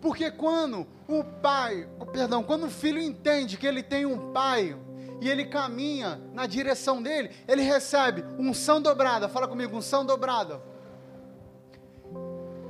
Porque 0.00 0.28
quando 0.28 0.84
o 1.06 1.22
pai, 1.22 1.88
perdão, 2.12 2.42
quando 2.42 2.66
o 2.66 2.70
filho 2.70 3.00
entende 3.00 3.56
que 3.56 3.64
ele 3.64 3.80
tem 3.80 4.06
um 4.06 4.32
pai, 4.32 4.76
e 5.20 5.28
ele 5.28 5.44
caminha 5.44 6.20
na 6.32 6.46
direção 6.46 7.00
dele, 7.00 7.30
ele 7.46 7.62
recebe 7.62 8.24
unção 8.36 8.82
dobrada. 8.82 9.28
Fala 9.28 9.46
comigo, 9.46 9.76
unção 9.76 10.04
dobrada. 10.04 10.60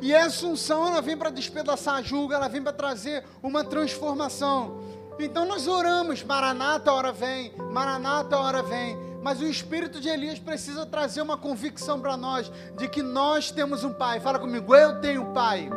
E 0.03 0.13
essa 0.13 0.47
unção, 0.47 0.87
ela 0.87 1.01
vem 1.01 1.17
para 1.17 1.31
despedaçar 1.31 1.97
a 1.97 2.03
julga, 2.03 2.37
ela 2.37 2.49
vem 2.49 2.63
para 2.63 2.75
trazer 2.75 3.25
uma 3.43 3.65
transformação. 3.65 4.98
Então 5.19 5.45
nós 5.45 5.67
oramos, 5.67 6.23
Maranata, 6.23 6.93
hora 6.93 7.13
vem, 7.13 7.53
Maranata, 7.73 8.39
hora 8.39 8.63
vem. 8.63 8.97
Mas 9.21 9.41
o 9.41 9.47
espírito 9.47 10.01
de 10.01 10.09
Elias 10.09 10.39
precisa 10.39 10.87
trazer 10.87 11.21
uma 11.21 11.37
convicção 11.37 12.01
para 12.01 12.17
nós 12.17 12.51
de 12.77 12.89
que 12.89 13.03
nós 13.03 13.51
temos 13.51 13.83
um 13.83 13.93
pai. 13.93 14.21
Fala 14.21 14.39
comigo, 14.39 14.75
eu 14.75 15.01
tenho 15.01 15.33
pai. 15.33 15.69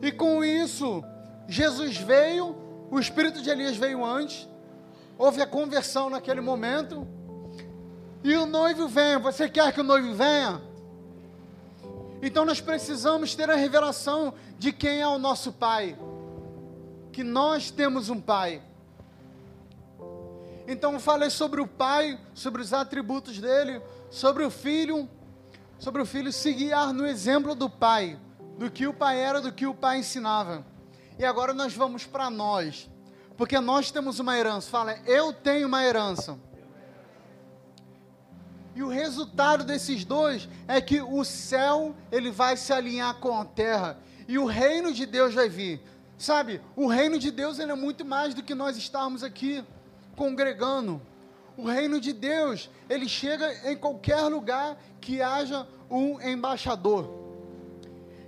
E 0.00 0.10
com 0.12 0.42
isso, 0.42 1.04
Jesus 1.46 1.96
veio, 1.98 2.56
o 2.90 2.98
espírito 2.98 3.42
de 3.42 3.50
Elias 3.50 3.76
veio 3.76 4.04
antes, 4.04 4.48
houve 5.18 5.40
a 5.40 5.46
conversão 5.46 6.10
naquele 6.10 6.40
momento, 6.40 7.06
e 8.22 8.34
o 8.36 8.46
noivo 8.46 8.88
vem. 8.88 9.18
Você 9.18 9.48
quer 9.48 9.72
que 9.72 9.80
o 9.80 9.84
noivo 9.84 10.14
venha? 10.14 10.60
Então 12.22 12.44
nós 12.46 12.60
precisamos 12.60 13.34
ter 13.34 13.50
a 13.50 13.54
revelação 13.54 14.32
de 14.58 14.72
quem 14.72 15.00
é 15.02 15.06
o 15.06 15.18
nosso 15.18 15.52
Pai, 15.52 15.96
que 17.14 17.22
nós 17.22 17.70
temos 17.70 18.10
um 18.10 18.20
Pai. 18.20 18.60
Então 20.66 20.98
falei 20.98 21.30
sobre 21.30 21.60
o 21.60 21.66
Pai, 21.66 22.18
sobre 22.34 22.60
os 22.60 22.72
atributos 22.72 23.38
dele, 23.38 23.80
sobre 24.10 24.44
o 24.44 24.50
Filho, 24.50 25.08
sobre 25.78 26.02
o 26.02 26.06
Filho 26.06 26.32
se 26.32 26.52
guiar 26.52 26.92
no 26.92 27.06
exemplo 27.06 27.54
do 27.54 27.70
Pai, 27.70 28.18
do 28.58 28.68
que 28.68 28.88
o 28.88 28.92
Pai 28.92 29.20
era, 29.20 29.40
do 29.40 29.52
que 29.52 29.64
o 29.64 29.74
Pai 29.74 29.98
ensinava. 29.98 30.66
E 31.16 31.24
agora 31.24 31.54
nós 31.54 31.72
vamos 31.72 32.04
para 32.04 32.28
nós. 32.28 32.90
Porque 33.36 33.60
nós 33.60 33.92
temos 33.92 34.18
uma 34.18 34.36
herança. 34.36 34.68
Fala, 34.68 34.98
eu 35.06 35.32
tenho 35.32 35.68
uma 35.68 35.84
herança. 35.84 36.36
E 38.74 38.82
o 38.82 38.88
resultado 38.88 39.62
desses 39.62 40.04
dois 40.04 40.48
é 40.66 40.80
que 40.80 41.00
o 41.00 41.24
céu 41.24 41.94
ele 42.10 42.32
vai 42.32 42.56
se 42.56 42.72
alinhar 42.72 43.14
com 43.20 43.38
a 43.38 43.44
terra 43.44 43.98
e 44.26 44.36
o 44.36 44.46
reino 44.46 44.92
de 44.92 45.06
Deus 45.06 45.32
vai 45.32 45.48
vir. 45.48 45.80
Sabe? 46.16 46.60
O 46.76 46.86
reino 46.86 47.18
de 47.18 47.30
Deus 47.30 47.58
ele 47.58 47.72
é 47.72 47.74
muito 47.74 48.04
mais 48.04 48.34
do 48.34 48.42
que 48.42 48.54
nós 48.54 48.76
estarmos 48.76 49.22
aqui 49.22 49.64
congregando. 50.16 51.00
O 51.56 51.64
reino 51.64 52.00
de 52.00 52.12
Deus, 52.12 52.68
ele 52.88 53.08
chega 53.08 53.70
em 53.70 53.76
qualquer 53.76 54.22
lugar 54.22 54.76
que 55.00 55.22
haja 55.22 55.66
um 55.90 56.20
embaixador. 56.20 57.08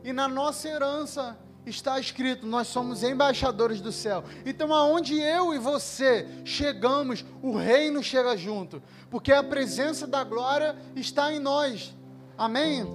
E 0.04 0.12
na 0.12 0.28
nossa 0.28 0.68
herança 0.68 1.36
está 1.64 1.98
escrito: 1.98 2.46
nós 2.46 2.68
somos 2.68 3.02
embaixadores 3.02 3.80
do 3.80 3.90
céu. 3.90 4.22
Então, 4.44 4.72
aonde 4.72 5.18
eu 5.18 5.52
e 5.52 5.58
você 5.58 6.28
chegamos, 6.44 7.24
o 7.42 7.56
reino 7.56 8.02
chega 8.02 8.36
junto, 8.36 8.80
porque 9.10 9.32
a 9.32 9.42
presença 9.42 10.06
da 10.06 10.22
glória 10.22 10.76
está 10.94 11.32
em 11.32 11.40
nós. 11.40 11.94
Amém? 12.38 12.86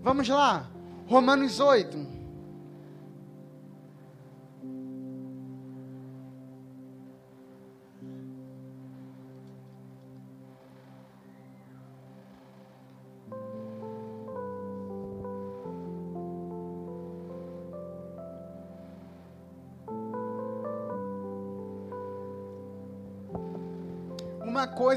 Vamos 0.00 0.28
lá, 0.28 0.70
Romanos 1.08 1.58
8. 1.58 2.17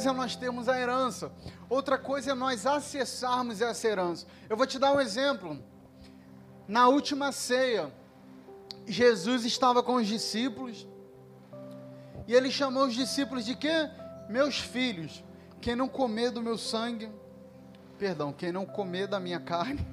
Coisa 0.01 0.09
é 0.09 0.13
nós 0.13 0.35
termos 0.35 0.67
a 0.67 0.79
herança, 0.79 1.31
outra 1.69 1.95
coisa 1.95 2.31
é 2.31 2.33
nós 2.33 2.65
acessarmos 2.65 3.61
essa 3.61 3.87
herança. 3.87 4.25
Eu 4.49 4.57
vou 4.57 4.65
te 4.65 4.79
dar 4.79 4.93
um 4.93 4.99
exemplo. 4.99 5.61
Na 6.67 6.87
última 6.87 7.31
ceia, 7.31 7.93
Jesus 8.87 9.45
estava 9.45 9.83
com 9.83 9.95
os 9.95 10.07
discípulos 10.07 10.87
e 12.27 12.33
ele 12.33 12.49
chamou 12.49 12.85
os 12.85 12.95
discípulos 12.95 13.45
de 13.45 13.55
quê? 13.55 13.89
Meus 14.27 14.57
filhos. 14.57 15.23
Quem 15.59 15.75
não 15.75 15.87
comer 15.87 16.31
do 16.31 16.41
meu 16.41 16.57
sangue, 16.57 17.11
perdão, 17.99 18.33
quem 18.33 18.51
não 18.51 18.65
comer 18.65 19.05
da 19.05 19.19
minha 19.19 19.39
carne 19.39 19.85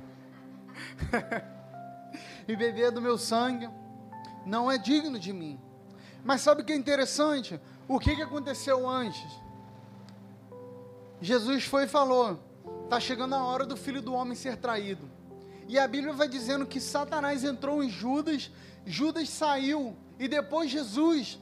e 2.49 2.57
beber 2.57 2.91
do 2.93 3.03
meu 3.03 3.19
sangue, 3.19 3.69
não 4.47 4.71
é 4.71 4.79
digno 4.79 5.19
de 5.19 5.35
mim. 5.35 5.61
Mas 6.25 6.41
sabe 6.41 6.63
o 6.63 6.65
que 6.65 6.73
é 6.73 6.77
interessante? 6.77 7.61
O 7.87 7.99
que, 7.99 8.17
que 8.17 8.23
aconteceu 8.23 8.89
antes? 8.89 9.48
Jesus 11.21 11.65
foi 11.65 11.85
e 11.85 11.89
falou: 11.89 12.39
está 12.85 12.99
chegando 13.01 13.35
a 13.35 13.45
hora 13.45 13.67
do 13.67 13.77
filho 13.77 14.01
do 14.01 14.13
homem 14.15 14.35
ser 14.35 14.57
traído. 14.57 15.09
E 15.67 15.79
a 15.79 15.87
Bíblia 15.87 16.13
vai 16.13 16.29
dizendo 16.29 16.65
que 16.65 16.81
Satanás 16.81 17.45
entrou 17.45 17.83
em 17.83 17.91
Judas, 17.91 18.51
Judas 18.87 19.29
saiu, 19.29 19.95
e 20.19 20.27
depois 20.27 20.71
Jesus 20.71 21.39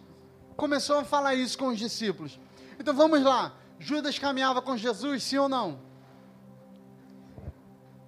começou 0.56 0.98
a 0.98 1.04
falar 1.04 1.34
isso 1.34 1.56
com 1.56 1.68
os 1.68 1.78
discípulos. 1.78 2.38
Então 2.78 2.94
vamos 2.94 3.22
lá. 3.22 3.54
Judas 3.78 4.18
caminhava 4.18 4.60
com 4.60 4.76
Jesus, 4.76 5.22
sim 5.22 5.38
ou 5.38 5.48
não? 5.48 5.78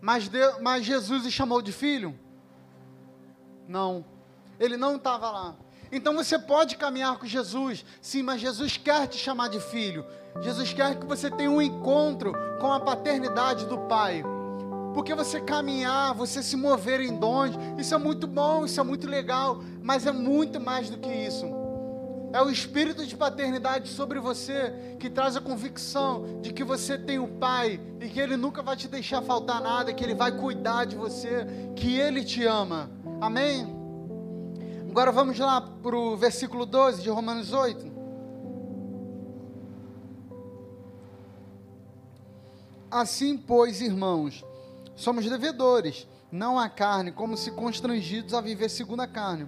Mas, 0.01 0.29
de, 0.29 0.39
mas 0.61 0.85
Jesus 0.85 1.27
o 1.27 1.31
chamou 1.31 1.61
de 1.61 1.73
filho? 1.73 2.19
Não. 3.67 4.05
Ele 4.59 4.77
não 4.77 4.97
estava 4.97 5.31
lá. 5.31 5.57
Então 5.91 6.15
você 6.15 6.39
pode 6.39 6.77
caminhar 6.77 7.17
com 7.19 7.27
Jesus, 7.27 7.85
sim, 8.01 8.23
mas 8.23 8.41
Jesus 8.41 8.77
quer 8.77 9.07
te 9.07 9.17
chamar 9.17 9.49
de 9.49 9.61
filho. 9.61 10.05
Jesus 10.41 10.73
quer 10.73 10.99
que 10.99 11.07
você 11.07 11.31
tenha 11.31 11.51
um 11.51 11.63
encontro 11.63 12.33
com 12.61 12.73
a 12.73 12.81
paternidade 12.81 13.67
do 13.67 13.79
Pai. 13.79 14.23
Porque 14.95 15.15
você 15.15 15.41
caminhar, 15.41 16.15
você 16.15 16.43
se 16.43 16.57
mover 16.57 17.01
em 17.01 17.17
dons, 17.17 17.55
isso 17.79 17.95
é 17.95 17.99
muito 17.99 18.27
bom, 18.27 18.65
isso 18.65 18.81
é 18.81 18.83
muito 18.83 19.09
legal, 19.09 19.63
mas 19.83 20.07
é 20.07 20.13
muito 20.13 20.61
mais 20.61 20.91
do 20.91 20.99
que 20.99 21.09
isso. 21.09 21.47
É 22.33 22.43
o 22.43 22.51
espírito 22.51 23.07
de 23.07 23.17
paternidade 23.17 23.89
sobre 23.89 24.21
você 24.21 24.75
que 24.99 25.09
traz 25.09 25.37
a 25.37 25.41
convicção 25.41 26.41
de 26.43 26.53
que 26.53 26.63
você 26.63 26.99
tem 26.99 27.19
o 27.19 27.27
Pai 27.27 27.81
e 28.01 28.09
que 28.09 28.21
Ele 28.21 28.37
nunca 28.37 28.63
vai 28.63 28.77
te 28.77 28.87
deixar 28.87 29.23
faltar 29.23 29.63
nada, 29.63 29.95
que 29.95 30.05
Ele 30.05 30.15
vai 30.15 30.33
cuidar 30.33 30.85
de 30.85 30.95
você, 30.95 31.47
que 31.75 31.99
Ele 31.99 32.23
te 32.23 32.45
ama. 32.45 32.91
Amém? 33.21 33.78
Agora 34.91 35.13
vamos 35.13 35.39
lá 35.39 35.61
para 35.61 35.95
o 35.95 36.17
versículo 36.17 36.65
12 36.65 37.03
de 37.03 37.11
Romanos 37.11 37.53
8. 37.53 37.93
Assim, 42.91 43.37
pois, 43.37 43.83
irmãos, 43.83 44.43
somos 44.97 45.29
devedores, 45.29 46.09
não 46.33 46.59
à 46.59 46.71
carne, 46.71 47.13
como 47.13 47.37
se 47.37 47.51
constrangidos 47.51 48.33
a 48.33 48.41
viver 48.41 48.71
segundo 48.71 49.01
a 49.01 49.07
carne. 49.07 49.47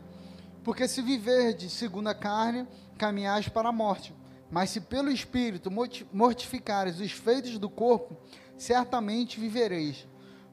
Porque 0.62 0.87
se 0.87 1.00
viver 1.00 1.55
de 1.55 1.70
segundo 1.70 2.09
a 2.09 2.14
carne, 2.14 2.68
caminhais 2.98 3.48
para 3.48 3.70
a 3.70 3.72
morte. 3.72 4.14
Mas 4.50 4.68
se 4.68 4.81
pelo 4.81 5.11
Espírito 5.11 5.70
mortificares 6.12 7.00
os 7.00 7.12
feitos 7.12 7.59
do 7.59 7.70
corpo, 7.70 8.14
certamente 8.59 9.40
vivereis. 9.40 10.07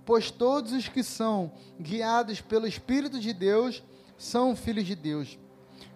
Pois 0.06 0.32
todos 0.32 0.72
os 0.72 0.88
que 0.88 1.04
são 1.04 1.52
guiados 1.78 2.40
pelo 2.40 2.66
Espírito 2.66 3.20
de 3.20 3.34
Deus 3.34 3.84
são 4.18 4.56
filhos 4.56 4.86
de 4.86 4.96
Deus. 4.96 5.38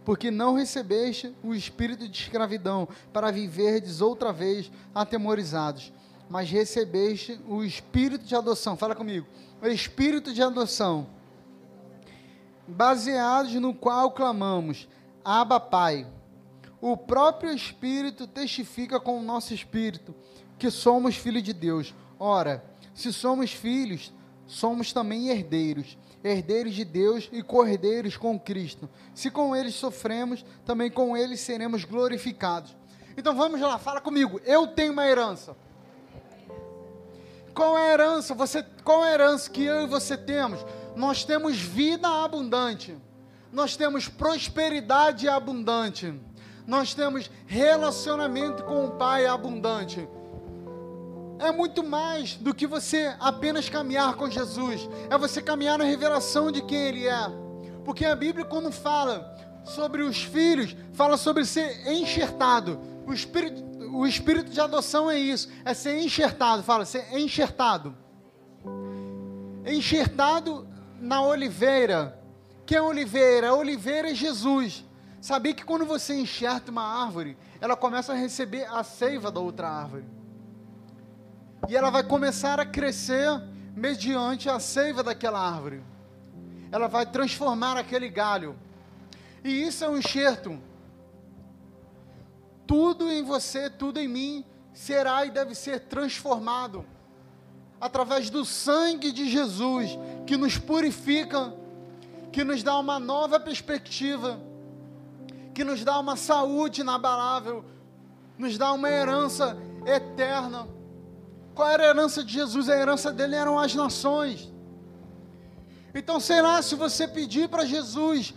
Porque 0.06 0.32
não 0.32 0.56
recebeste 0.56 1.36
o 1.44 1.54
espírito 1.54 2.08
de 2.08 2.22
escravidão 2.22 2.88
para 3.14 3.32
viverdes 3.32 4.02
outra 4.02 4.32
vez 4.32 4.72
atemorizados, 4.96 5.94
mas 6.30 6.50
recebeste 6.50 7.40
o 7.48 7.64
espírito 7.64 8.26
de 8.26 8.36
adoção. 8.36 8.76
Fala 8.76 8.96
comigo. 8.96 9.28
O 9.62 9.68
espírito 9.68 10.34
de 10.34 10.42
adoção, 10.42 11.08
baseados 12.68 13.54
no 13.56 13.74
qual 13.74 14.12
clamamos: 14.12 14.88
Abba, 15.24 15.60
Pai. 15.60 16.08
O 16.80 16.98
próprio 16.98 17.54
Espírito 17.54 18.26
testifica 18.26 19.00
com 19.00 19.20
o 19.20 19.22
nosso 19.22 19.54
espírito 19.54 20.16
que 20.58 20.72
somos 20.72 21.16
filhos 21.16 21.44
de 21.44 21.54
Deus. 21.54 21.94
Ora, 22.18 22.66
se 22.92 23.14
somos 23.14 23.52
filhos, 23.52 24.12
somos 24.48 24.92
também 24.92 25.30
herdeiros 25.30 25.96
herdeiros 26.24 26.74
de 26.74 26.86
Deus 26.86 27.30
e 27.32 27.42
cordeiros 27.42 28.18
com 28.18 28.40
Cristo. 28.40 28.90
Se 29.14 29.32
com 29.32 29.56
eles 29.56 29.76
sofremos, 29.76 30.46
também 30.66 30.90
com 30.90 31.16
eles 31.16 31.40
seremos 31.40 31.84
glorificados. 31.84 32.76
Então 33.18 33.36
vamos 33.36 33.60
lá, 33.60 33.78
fala 33.78 34.02
comigo. 34.02 34.40
Eu 34.46 34.68
tenho 34.68 34.94
uma 34.94 35.08
herança. 35.08 35.56
Qual 37.54 37.78
é 37.78 37.90
a 37.90 37.94
herança? 37.94 38.34
Você, 38.34 38.64
qual 38.84 39.04
é 39.04 39.10
a 39.10 39.14
herança 39.14 39.50
que 39.50 39.64
eu 39.64 39.84
e 39.84 39.88
você 39.88 40.16
temos? 40.16 40.66
Nós 40.96 41.24
temos 41.24 41.58
vida 41.58 42.08
abundante. 42.08 42.98
Nós 43.52 43.76
temos 43.76 44.08
prosperidade 44.08 45.28
abundante. 45.28 46.14
Nós 46.66 46.94
temos 46.94 47.30
relacionamento 47.48 48.64
com 48.64 48.86
o 48.86 48.92
Pai 48.92 49.26
abundante 49.26 50.08
é 51.42 51.52
muito 51.52 51.84
mais 51.84 52.36
do 52.36 52.54
que 52.54 52.68
você 52.68 53.14
apenas 53.20 53.68
caminhar 53.68 54.16
com 54.16 54.30
Jesus, 54.30 54.88
é 55.10 55.18
você 55.18 55.42
caminhar 55.42 55.78
na 55.78 55.84
revelação 55.84 56.52
de 56.52 56.62
quem 56.62 56.78
Ele 56.78 57.08
é. 57.08 57.28
Porque 57.84 58.06
a 58.06 58.16
Bíblia, 58.16 58.46
quando 58.46 58.72
fala 58.72 59.36
sobre 59.66 60.04
os 60.04 60.22
filhos, 60.22 60.76
fala 60.94 61.18
sobre 61.18 61.44
ser 61.46 61.88
enxertado. 61.88 62.80
O 63.08 63.12
espírito, 63.12 63.64
o 63.92 64.06
espírito 64.06 64.52
de 64.52 64.62
adoção 64.62 65.10
é 65.10 65.18
isso, 65.18 65.50
é 65.66 65.74
ser 65.74 66.00
enxertado. 66.00 66.62
Fala, 66.62 66.86
ser 66.86 67.12
enxertado. 67.18 67.98
Enxertado 69.66 70.68
na 71.00 71.24
oliveira. 71.24 72.20
Quem 72.68 72.78
é 72.78 72.82
oliveira? 72.82 73.50
A 73.50 73.56
oliveira 73.56 74.12
é 74.12 74.16
Jesus. 74.16 74.86
Sabia 75.20 75.54
que 75.54 75.66
quando 75.66 75.86
você 75.86 76.14
enxerta 76.14 76.72
uma 76.72 77.04
árvore, 77.04 77.36
ela 77.60 77.76
começa 77.76 78.14
a 78.14 78.16
receber 78.16 78.66
a 78.66 78.84
seiva 78.84 79.32
da 79.32 79.40
outra 79.40 79.68
árvore 79.68 80.21
e 81.68 81.76
ela 81.76 81.90
vai 81.90 82.04
começar 82.04 82.60
a 82.60 82.66
crescer 82.66 83.30
mediante 83.76 84.50
a 84.50 84.60
seiva 84.60 85.04
daquela 85.04 85.40
árvore. 85.40 85.84
Ela 86.72 86.88
vai 86.88 87.06
transformar 87.06 87.78
aquele 87.78 88.10
galho. 88.10 88.56
E 89.44 89.50
isso 89.50 89.84
é 89.84 89.90
um 89.90 89.98
enxerto. 89.98 90.60
Tudo 92.66 93.12
em 93.12 93.24
você, 93.24 93.70
tudo 93.70 94.00
em 94.00 94.08
mim 94.08 94.46
será 94.74 95.26
e 95.26 95.32
deve 95.32 95.56
ser 95.56 95.82
transformado 95.82 96.86
através 97.80 98.30
do 98.30 98.46
sangue 98.46 99.12
de 99.12 99.28
Jesus, 99.28 99.98
que 100.28 100.38
nos 100.38 100.58
purifica, 100.58 101.52
que 102.32 102.44
nos 102.44 102.62
dá 102.62 102.78
uma 102.78 103.00
nova 103.00 103.40
perspectiva, 103.40 104.40
que 105.54 105.64
nos 105.64 105.84
dá 105.84 106.00
uma 106.00 106.16
saúde 106.16 106.82
inabalável, 106.82 107.66
nos 108.38 108.58
dá 108.58 108.72
uma 108.72 108.90
herança 108.90 109.58
eterna. 109.86 110.68
Qual 111.54 111.70
era 111.70 111.84
a 111.84 111.88
herança 111.88 112.24
de 112.24 112.34
Jesus? 112.34 112.70
A 112.70 112.76
herança 112.76 113.12
dele 113.12 113.36
eram 113.36 113.60
as 113.60 113.76
nações. 113.76 114.52
Então, 115.94 116.20
sei 116.20 116.42
lá, 116.42 116.62
se 116.62 116.76
você 116.76 117.08
pedir 117.08 117.50
para 117.50 117.66
Jesus, 117.66 118.34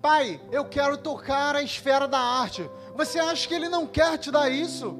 Pai, 0.00 0.40
eu 0.50 0.64
quero 0.64 0.96
tocar 0.96 1.54
a 1.56 1.62
esfera 1.62 2.06
da 2.06 2.18
arte, 2.18 2.68
você 2.94 3.18
acha 3.18 3.46
que 3.46 3.54
ele 3.54 3.68
não 3.68 3.86
quer 3.86 4.16
te 4.18 4.30
dar 4.30 4.48
isso? 4.48 4.96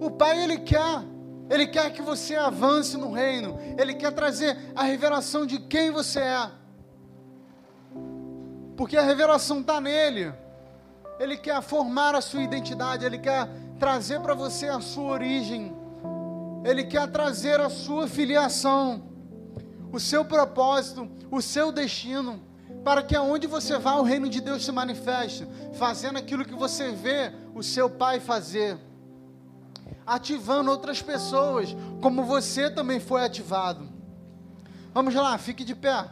O 0.00 0.10
Pai, 0.10 0.42
ele 0.42 0.58
quer. 0.58 1.02
Ele 1.50 1.66
quer 1.66 1.90
que 1.92 2.02
você 2.02 2.36
avance 2.36 2.96
no 2.96 3.10
reino. 3.10 3.58
Ele 3.78 3.94
quer 3.94 4.12
trazer 4.12 4.56
a 4.76 4.82
revelação 4.82 5.46
de 5.46 5.58
quem 5.58 5.90
você 5.90 6.20
é. 6.20 6.50
Porque 8.76 8.96
a 8.96 9.02
revelação 9.02 9.60
está 9.60 9.80
nele. 9.80 10.32
Ele 11.18 11.36
quer 11.36 11.60
formar 11.62 12.14
a 12.14 12.20
sua 12.20 12.42
identidade. 12.42 13.04
Ele 13.04 13.18
quer 13.18 13.48
trazer 13.78 14.20
para 14.20 14.34
você 14.34 14.68
a 14.68 14.80
sua 14.80 15.10
origem. 15.12 15.74
Ele 16.68 16.84
quer 16.84 17.10
trazer 17.10 17.58
a 17.60 17.70
sua 17.70 18.06
filiação, 18.06 19.04
o 19.90 19.98
seu 19.98 20.22
propósito, 20.22 21.10
o 21.30 21.40
seu 21.40 21.72
destino, 21.72 22.42
para 22.84 23.02
que 23.02 23.16
aonde 23.16 23.46
você 23.46 23.78
vá, 23.78 23.94
o 23.94 24.02
reino 24.02 24.28
de 24.28 24.38
Deus 24.38 24.66
se 24.66 24.70
manifeste, 24.70 25.48
fazendo 25.78 26.18
aquilo 26.18 26.44
que 26.44 26.54
você 26.54 26.92
vê 26.92 27.32
o 27.54 27.62
seu 27.62 27.88
pai 27.88 28.20
fazer, 28.20 28.78
ativando 30.06 30.70
outras 30.70 31.00
pessoas, 31.00 31.74
como 32.02 32.22
você 32.22 32.70
também 32.70 33.00
foi 33.00 33.24
ativado. 33.24 33.88
Vamos 34.92 35.14
lá, 35.14 35.38
fique 35.38 35.64
de 35.64 35.74
pé. 35.74 36.04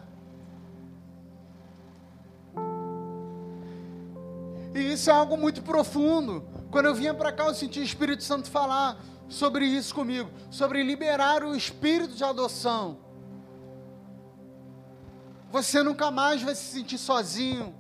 E 4.75 4.93
isso 4.95 5.11
é 5.11 5.13
algo 5.13 5.37
muito 5.37 5.61
profundo. 5.61 6.43
Quando 6.71 6.87
eu 6.87 6.95
vinha 6.95 7.13
para 7.13 7.31
cá, 7.31 7.45
eu 7.45 7.55
senti 7.55 7.79
o 7.79 7.83
Espírito 7.83 8.23
Santo 8.23 8.51
falar 8.51 8.99
sobre 9.29 9.67
isso 9.67 9.95
comigo, 9.95 10.31
sobre 10.51 10.83
liberar 10.83 11.43
o 11.43 11.55
espírito 11.55 12.15
de 12.15 12.25
adoção. 12.25 12.99
Você 15.51 15.83
nunca 15.83 16.11
mais 16.11 16.43
vai 16.43 16.55
se 16.55 16.65
sentir 16.65 16.99
sozinho. 16.99 17.75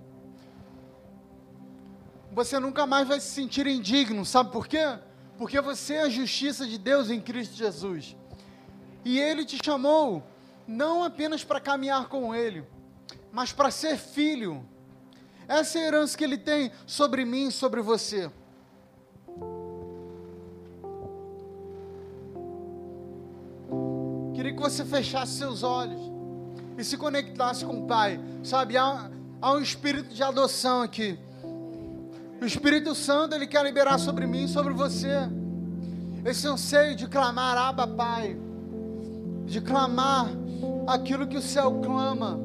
Você 2.32 2.58
nunca 2.58 2.86
mais 2.86 3.08
vai 3.08 3.18
se 3.18 3.28
sentir 3.28 3.66
indigno, 3.66 4.24
sabe 4.24 4.52
por 4.52 4.66
quê? 4.66 4.98
Porque 5.38 5.60
você 5.60 5.94
é 5.94 6.02
a 6.02 6.08
justiça 6.08 6.66
de 6.66 6.78
Deus 6.78 7.10
em 7.10 7.20
Cristo 7.20 7.56
Jesus. 7.56 8.16
E 9.04 9.18
Ele 9.18 9.44
te 9.44 9.58
chamou 9.64 10.22
não 10.66 11.04
apenas 11.04 11.44
para 11.44 11.60
caminhar 11.60 12.08
com 12.08 12.34
Ele, 12.34 12.66
mas 13.32 13.52
para 13.52 13.70
ser 13.70 13.96
filho. 13.96 14.66
Essa 15.48 15.78
é 15.78 15.82
a 15.82 15.86
herança 15.86 16.16
que 16.16 16.24
Ele 16.24 16.36
tem 16.36 16.72
sobre 16.86 17.24
mim 17.24 17.48
e 17.48 17.52
sobre 17.52 17.80
você. 17.80 18.30
Que 24.56 24.62
você 24.62 24.84
fechasse 24.84 25.32
seus 25.32 25.62
olhos 25.62 26.00
e 26.78 26.82
se 26.82 26.96
conectasse 26.96 27.64
com 27.64 27.84
o 27.84 27.86
Pai. 27.86 28.18
Sabe, 28.42 28.76
há, 28.76 29.10
há 29.40 29.52
um 29.52 29.60
espírito 29.60 30.14
de 30.14 30.22
adoção 30.22 30.82
aqui. 30.82 31.18
O 32.40 32.44
Espírito 32.44 32.94
Santo, 32.94 33.34
Ele 33.34 33.46
quer 33.46 33.64
liberar 33.64 33.98
sobre 33.98 34.26
mim 34.26 34.46
sobre 34.46 34.74
você. 34.74 35.28
Esse 36.24 36.46
anseio 36.46 36.94
de 36.94 37.06
clamar, 37.06 37.56
Abba 37.56 37.86
Pai. 37.86 38.36
De 39.46 39.60
clamar 39.60 40.28
aquilo 40.86 41.26
que 41.26 41.36
o 41.36 41.42
céu 41.42 41.80
clama. 41.82 42.38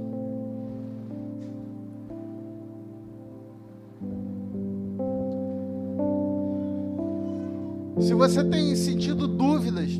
Se 7.99 8.13
você 8.13 8.43
tem 8.43 8.75
sentido 8.75 9.27
dúvidas 9.27 9.91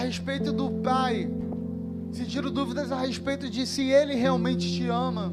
respeito 0.00 0.52
do 0.52 0.70
Pai, 0.82 1.30
sentido 2.12 2.50
dúvidas 2.50 2.90
a 2.90 3.00
respeito 3.00 3.48
de 3.48 3.66
se 3.66 3.88
Ele 3.90 4.14
realmente 4.14 4.68
te 4.70 4.88
ama, 4.88 5.32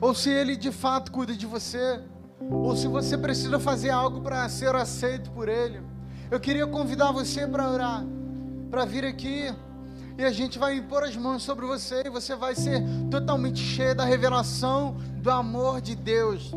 ou 0.00 0.14
se 0.14 0.30
Ele 0.30 0.56
de 0.56 0.72
fato 0.72 1.12
cuida 1.12 1.34
de 1.34 1.46
você, 1.46 2.00
ou 2.50 2.76
se 2.76 2.86
você 2.86 3.16
precisa 3.16 3.58
fazer 3.58 3.90
algo 3.90 4.20
para 4.20 4.48
ser 4.48 4.74
aceito 4.74 5.30
por 5.30 5.48
Ele, 5.48 5.80
eu 6.30 6.40
queria 6.40 6.66
convidar 6.66 7.12
você 7.12 7.46
para 7.46 7.70
orar, 7.70 8.04
para 8.70 8.84
vir 8.84 9.04
aqui 9.04 9.54
e 10.18 10.24
a 10.24 10.32
gente 10.32 10.58
vai 10.58 10.76
impor 10.76 11.04
as 11.04 11.16
mãos 11.16 11.44
sobre 11.44 11.64
você 11.64 12.02
e 12.06 12.10
você 12.10 12.34
vai 12.34 12.52
ser 12.54 12.82
totalmente 13.08 13.60
cheio 13.60 13.94
da 13.94 14.04
revelação 14.04 14.96
do 15.22 15.30
amor 15.30 15.80
de 15.80 15.94
Deus. 15.94 16.52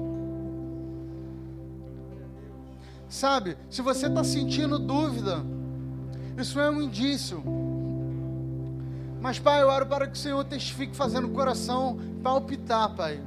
Sabe, 3.07 3.55
se 3.69 3.81
você 3.83 4.07
está 4.07 4.23
sentindo 4.23 4.79
dúvida, 4.79 5.45
isso 6.37 6.59
é 6.59 6.69
um 6.69 6.81
indício. 6.81 7.43
Mas, 9.21 9.37
Pai, 9.37 9.61
eu 9.61 9.67
oro 9.67 9.85
para 9.85 10.07
que 10.07 10.13
o 10.13 10.17
Senhor 10.17 10.43
testifique 10.43 10.95
fazendo 10.95 11.27
o 11.27 11.31
coração 11.31 11.99
palpitar, 12.23 12.95
Pai. 12.95 13.21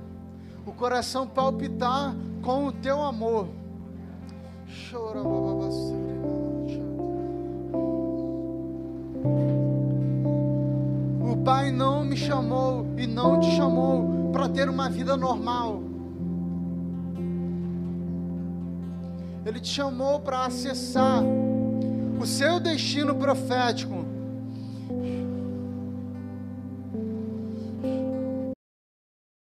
O 0.66 0.72
coração 0.72 1.26
palpitar 1.26 2.14
com 2.42 2.66
o 2.66 2.72
teu 2.72 3.02
amor. 3.02 3.48
Chora, 4.90 5.20
O 11.20 11.36
Pai 11.44 11.70
não 11.70 12.04
me 12.04 12.16
chamou 12.16 12.86
e 12.96 13.06
não 13.06 13.38
te 13.38 13.50
chamou 13.52 14.30
para 14.32 14.48
ter 14.48 14.68
uma 14.68 14.88
vida 14.88 15.16
normal. 15.16 15.80
Ele 19.46 19.60
te 19.60 19.68
chamou 19.68 20.18
para 20.20 20.46
acessar 20.46 21.22
o 22.18 22.26
seu 22.26 22.60
destino 22.60 23.14
profético 23.14 24.13